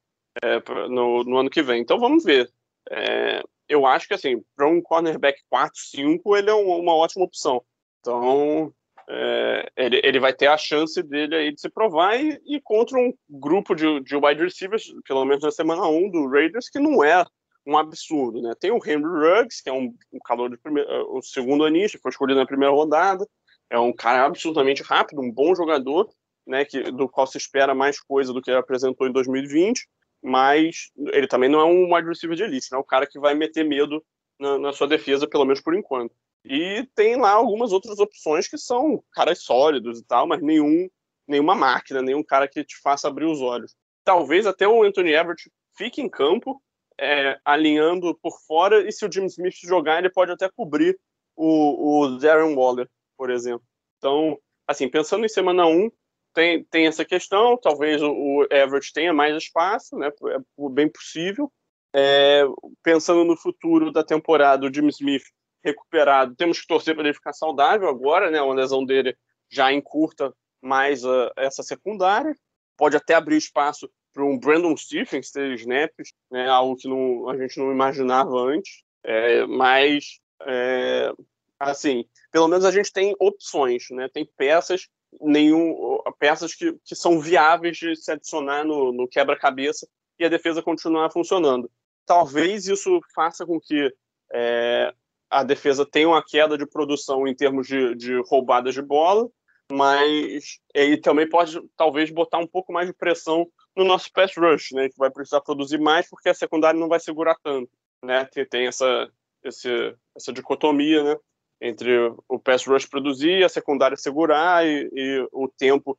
É, 0.43 0.61
no, 0.89 1.25
no, 1.25 1.39
ano 1.39 1.51
que 1.51 1.63
vem. 1.63 1.81
Então 1.81 1.99
vamos 1.99 2.25
ver. 2.25 2.51
É, 2.91 3.43
eu 3.69 3.87
acho 3.87 4.09
que 4.09 4.15
assim, 4.15 4.43
para 4.57 4.69
um 4.69 4.81
cornerback 4.81 5.41
4-5, 5.53 6.37
ele 6.37 6.51
é 6.51 6.55
uma, 6.55 6.77
uma 6.77 6.95
ótima 6.95 7.25
opção. 7.25 7.63
Então, 8.01 8.73
é, 9.13 9.73
ele, 9.77 10.01
ele 10.05 10.21
vai 10.21 10.33
ter 10.33 10.47
a 10.47 10.57
chance 10.57 11.03
dele 11.03 11.35
aí 11.35 11.53
de 11.53 11.61
se 11.61 11.69
provar 11.69 12.17
e, 12.17 12.41
e 12.47 12.61
contra 12.61 12.97
um 12.97 13.13
grupo 13.29 13.75
de, 13.75 14.01
de 14.01 14.15
wide 14.15 14.43
receivers, 14.43 14.85
pelo 15.05 15.25
menos 15.25 15.43
na 15.43 15.51
semana 15.51 15.85
1 15.89 16.11
do 16.13 16.29
Raiders, 16.29 16.71
que 16.71 16.79
não 16.79 17.03
é 17.03 17.25
um 17.67 17.77
absurdo, 17.77 18.41
né? 18.41 18.53
Tem 18.61 18.71
o 18.71 18.77
Henry 18.77 19.03
Ruggs, 19.03 19.61
que 19.63 19.69
é 19.69 19.73
um, 19.73 19.93
um 20.13 20.19
calor 20.25 20.49
de 20.49 20.57
primeiro, 20.57 20.89
é, 20.89 21.03
o 21.03 21.21
segundo 21.23 21.65
anista, 21.65 21.99
foi 22.01 22.11
escolhido 22.11 22.39
na 22.39 22.47
primeira 22.47 22.73
rodada, 22.73 23.27
é 23.69 23.79
um 23.79 23.93
cara 23.93 24.25
absolutamente 24.25 24.83
rápido, 24.83 25.21
um 25.21 25.33
bom 25.33 25.57
jogador, 25.57 26.09
né? 26.47 26.65
Que, 26.65 26.81
do 26.93 27.09
qual 27.09 27.27
se 27.27 27.37
espera 27.37 27.75
mais 27.75 28.01
coisa 28.01 28.33
do 28.33 28.41
que 28.41 28.49
ele 28.49 28.59
apresentou 28.59 29.09
em 29.09 29.13
2020, 29.13 29.89
mas 30.23 30.93
ele 31.13 31.27
também 31.27 31.49
não 31.49 31.61
é 31.61 31.65
um 31.65 31.93
wide 31.93 32.09
receiver 32.09 32.37
de 32.37 32.45
elite, 32.45 32.69
né? 32.71 32.79
O 32.79 32.85
cara 32.85 33.09
que 33.09 33.19
vai 33.19 33.35
meter 33.35 33.65
medo 33.65 34.01
na, 34.39 34.57
na 34.57 34.73
sua 34.73 34.87
defesa, 34.87 35.29
pelo 35.29 35.45
menos 35.45 35.61
por 35.61 35.75
enquanto. 35.75 36.15
E 36.45 36.89
tem 36.95 37.17
lá 37.17 37.33
algumas 37.33 37.73
outras 37.73 37.99
opções 37.99 38.49
que 38.49 38.57
são 38.57 39.03
caras 39.13 39.43
sólidos 39.43 39.99
e 40.01 40.05
tal, 40.05 40.27
mas 40.27 40.41
nenhum, 40.41 40.89
nenhuma 41.27 41.55
máquina, 41.55 42.01
nenhum 42.01 42.23
cara 42.23 42.49
que 42.49 42.65
te 42.65 42.79
faça 42.81 43.09
abrir 43.09 43.27
os 43.27 43.41
olhos. 43.41 43.77
Talvez 44.05 44.47
até 44.47 44.67
o 44.67 44.83
Anthony 44.83 45.13
Everett 45.13 45.51
fique 45.77 46.01
em 46.01 46.09
campo, 46.09 46.63
é, 46.99 47.39
alinhando 47.45 48.15
por 48.23 48.39
fora, 48.47 48.87
e 48.87 48.93
se 48.93 49.05
o 49.05 49.13
Jim 49.13 49.27
Smith 49.27 49.55
jogar, 49.63 49.99
ele 49.99 50.11
pode 50.11 50.33
até 50.33 50.49
cobrir 50.49 50.99
o, 51.37 52.03
o 52.03 52.19
Darren 52.19 52.55
Waller, 52.55 52.89
por 53.17 53.31
exemplo. 53.31 53.67
Então, 53.99 54.39
assim, 54.67 54.89
pensando 54.89 55.25
em 55.25 55.29
semana 55.29 55.67
1, 55.67 55.91
tem, 56.33 56.65
tem 56.65 56.87
essa 56.87 57.05
questão, 57.05 57.57
talvez 57.57 58.03
o, 58.03 58.11
o 58.11 58.47
Everett 58.51 58.93
tenha 58.93 59.13
mais 59.13 59.37
espaço, 59.37 59.97
né, 59.97 60.09
é 60.09 60.69
bem 60.71 60.89
possível. 60.89 61.53
É, 61.93 62.45
pensando 62.85 63.25
no 63.25 63.37
futuro 63.37 63.91
da 63.91 64.05
temporada, 64.05 64.67
o 64.67 64.73
Jim 64.73 64.87
Smith 64.89 65.25
recuperado. 65.63 66.35
Temos 66.35 66.61
que 66.61 66.67
torcer 66.67 66.95
para 66.95 67.05
ele 67.05 67.15
ficar 67.15 67.33
saudável 67.33 67.89
agora, 67.89 68.31
né? 68.31 68.41
Uma 68.41 68.55
lesão 68.55 68.85
dele 68.85 69.17
já 69.49 69.73
encurta 69.73 70.33
mais 70.61 71.05
uh, 71.05 71.31
essa 71.37 71.63
secundária. 71.63 72.35
Pode 72.77 72.97
até 72.97 73.15
abrir 73.15 73.37
espaço 73.37 73.91
para 74.13 74.25
um 74.25 74.39
Brandon 74.39 74.77
Stephens 74.77 75.31
ter 75.31 75.53
snaps, 75.55 76.13
né? 76.31 76.49
Algo 76.49 76.77
que 76.77 76.89
não, 76.89 77.29
a 77.29 77.37
gente 77.37 77.59
não 77.59 77.71
imaginava 77.71 78.37
antes. 78.37 78.83
É, 79.03 79.47
mas, 79.47 80.21
é, 80.43 81.13
assim, 81.59 82.05
pelo 82.31 82.49
menos 82.49 82.65
a 82.65 82.71
gente 82.71 82.93
tem 82.93 83.15
opções, 83.19 83.85
né? 83.91 84.09
Tem 84.13 84.29
peças 84.37 84.89
nenhum 85.21 85.99
peças 86.19 86.55
que, 86.55 86.73
que 86.85 86.95
são 86.95 87.21
viáveis 87.21 87.77
de 87.77 87.97
se 87.97 88.13
adicionar 88.13 88.65
no, 88.65 88.93
no 88.93 89.09
quebra-cabeça 89.09 89.89
e 90.19 90.25
a 90.25 90.29
defesa 90.29 90.63
continuar 90.63 91.11
funcionando. 91.11 91.71
Talvez 92.07 92.67
isso 92.67 93.01
faça 93.15 93.45
com 93.47 93.59
que 93.61 93.93
é, 94.33 94.95
a 95.31 95.45
defesa 95.45 95.87
tem 95.87 96.05
uma 96.05 96.25
queda 96.25 96.59
de 96.59 96.67
produção 96.67 97.27
em 97.27 97.35
termos 97.35 97.67
de, 97.67 97.95
de 97.95 98.21
roubadas 98.27 98.75
de 98.75 98.83
bola, 98.83 99.29
mas 99.71 100.59
ele 100.75 101.01
também 101.01 101.29
pode 101.29 101.61
talvez 101.77 102.11
botar 102.11 102.39
um 102.39 102.47
pouco 102.47 102.73
mais 102.73 102.89
de 102.89 102.93
pressão 102.93 103.47
no 103.77 103.85
nosso 103.85 104.13
pass 104.13 104.33
rush, 104.37 104.73
né, 104.73 104.89
que 104.89 104.99
vai 104.99 105.11
precisar 105.11 105.41
produzir 105.41 105.79
mais 105.79 106.09
porque 106.11 106.29
a 106.29 106.35
secundária 106.35 106.79
não 106.79 106.89
vai 106.89 106.99
segurar 106.99 107.37
tanto, 107.43 107.71
né, 108.05 108.25
tem, 108.51 108.67
essa, 108.67 109.09
esse, 109.45 109.95
essa 110.17 110.33
dicotomia, 110.33 111.05
né, 111.05 111.17
entre 111.61 112.13
o 112.29 112.39
pass 112.39 112.67
rush 112.67 112.87
produzir, 112.87 113.45
a 113.45 113.49
secundária 113.49 113.97
segurar 113.97 114.67
e, 114.67 114.91
e 114.93 115.29
o 115.31 115.47
tempo 115.47 115.97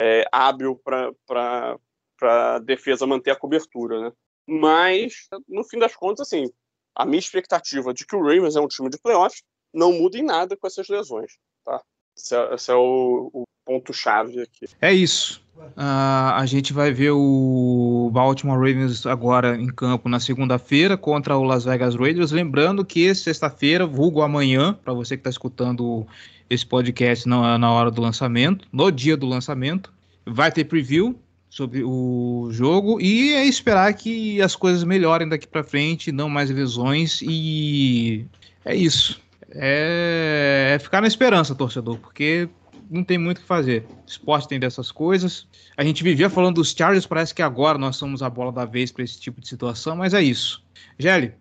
é, 0.00 0.24
hábil 0.32 0.80
para 0.84 1.78
a 2.22 2.58
defesa 2.58 3.06
manter 3.06 3.30
a 3.30 3.36
cobertura, 3.36 4.00
né. 4.00 4.12
Mas, 4.44 5.28
no 5.48 5.62
fim 5.62 5.78
das 5.78 5.94
contas, 5.94 6.26
assim, 6.26 6.50
a 6.94 7.04
minha 7.04 7.18
expectativa 7.18 7.92
de 7.92 8.06
que 8.06 8.16
o 8.16 8.22
Ravens 8.22 8.56
é 8.56 8.60
um 8.60 8.68
time 8.68 8.90
de 8.90 8.98
playoffs 8.98 9.42
não 9.72 9.92
muda 9.92 10.18
em 10.18 10.22
nada 10.22 10.56
com 10.56 10.66
essas 10.66 10.88
lesões, 10.88 11.32
tá? 11.64 11.80
Esse 12.16 12.36
é, 12.36 12.54
esse 12.54 12.70
é 12.70 12.74
o, 12.74 13.30
o 13.32 13.44
ponto-chave 13.64 14.40
aqui. 14.42 14.66
É 14.80 14.92
isso. 14.92 15.42
Uh, 15.56 16.34
a 16.34 16.44
gente 16.46 16.72
vai 16.72 16.92
ver 16.92 17.12
o 17.12 18.10
Baltimore 18.12 18.58
Ravens 18.58 19.06
agora 19.06 19.56
em 19.56 19.68
campo 19.68 20.08
na 20.08 20.18
segunda-feira 20.18 20.96
contra 20.96 21.36
o 21.36 21.44
Las 21.44 21.64
Vegas 21.64 21.94
Raiders. 21.94 22.32
Lembrando 22.32 22.84
que 22.84 23.14
sexta-feira, 23.14 23.86
vulgo 23.86 24.22
amanhã, 24.22 24.74
para 24.74 24.92
você 24.92 25.16
que 25.16 25.20
está 25.20 25.30
escutando 25.30 26.06
esse 26.50 26.66
podcast 26.66 27.28
na, 27.28 27.56
na 27.58 27.70
hora 27.70 27.90
do 27.90 28.02
lançamento, 28.02 28.66
no 28.72 28.90
dia 28.90 29.16
do 29.16 29.26
lançamento, 29.26 29.92
vai 30.26 30.50
ter 30.50 30.64
preview 30.64 31.18
sobre 31.52 31.84
o 31.84 32.48
jogo 32.50 32.98
e 32.98 33.34
é 33.34 33.44
esperar 33.44 33.92
que 33.92 34.40
as 34.40 34.56
coisas 34.56 34.84
melhorem 34.84 35.28
daqui 35.28 35.46
para 35.46 35.62
frente, 35.62 36.10
não 36.10 36.26
mais 36.26 36.48
lesões 36.48 37.20
e 37.20 38.24
é 38.64 38.74
isso. 38.74 39.20
é, 39.54 40.72
é 40.74 40.78
ficar 40.78 41.02
na 41.02 41.06
esperança, 41.06 41.54
torcedor, 41.54 41.98
porque 41.98 42.48
não 42.90 43.04
tem 43.04 43.18
muito 43.18 43.36
o 43.36 43.40
que 43.42 43.46
fazer. 43.46 43.86
Esporte 44.06 44.48
tem 44.48 44.58
dessas 44.58 44.90
coisas. 44.90 45.46
A 45.76 45.84
gente 45.84 46.02
vivia 46.02 46.30
falando 46.30 46.54
dos 46.54 46.72
Chargers, 46.72 47.06
parece 47.06 47.34
que 47.34 47.42
agora 47.42 47.76
nós 47.76 47.96
somos 47.96 48.22
a 48.22 48.30
bola 48.30 48.50
da 48.50 48.64
vez 48.64 48.90
para 48.90 49.04
esse 49.04 49.20
tipo 49.20 49.38
de 49.38 49.46
situação, 49.46 49.94
mas 49.94 50.14
é 50.14 50.22
isso. 50.22 50.64
Gelli, 50.98 51.34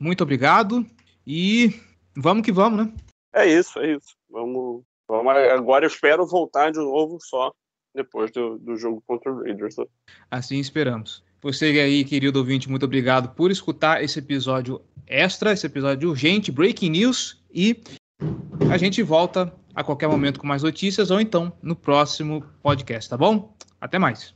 muito 0.00 0.24
obrigado 0.24 0.84
e 1.24 1.80
vamos 2.16 2.44
que 2.44 2.50
vamos, 2.50 2.86
né? 2.86 2.92
É 3.32 3.46
isso, 3.46 3.78
é 3.78 3.92
isso. 3.92 4.16
Vamos, 4.28 4.82
vamos 5.06 5.32
agora 5.32 5.84
eu 5.84 5.88
espero 5.88 6.26
voltar 6.26 6.72
de 6.72 6.80
novo 6.80 7.18
só 7.20 7.52
depois 7.94 8.30
do, 8.30 8.58
do 8.58 8.76
jogo 8.76 9.02
contra 9.06 9.32
o 9.32 9.42
Raiders. 9.42 9.76
Né? 9.76 9.84
Assim 10.30 10.58
esperamos. 10.58 11.22
Você 11.42 11.66
aí, 11.66 12.04
querido 12.04 12.38
ouvinte, 12.38 12.70
muito 12.70 12.84
obrigado 12.84 13.34
por 13.34 13.50
escutar 13.50 14.02
esse 14.02 14.18
episódio 14.18 14.80
extra, 15.06 15.52
esse 15.52 15.66
episódio 15.66 16.08
urgente, 16.08 16.50
Breaking 16.50 16.90
News, 16.90 17.42
e 17.52 17.82
a 18.70 18.78
gente 18.78 19.02
volta 19.02 19.52
a 19.74 19.84
qualquer 19.84 20.08
momento 20.08 20.40
com 20.40 20.46
mais 20.46 20.62
notícias 20.62 21.10
ou 21.10 21.20
então 21.20 21.52
no 21.62 21.76
próximo 21.76 22.42
podcast, 22.62 23.10
tá 23.10 23.16
bom? 23.16 23.54
Até 23.80 23.98
mais. 23.98 24.32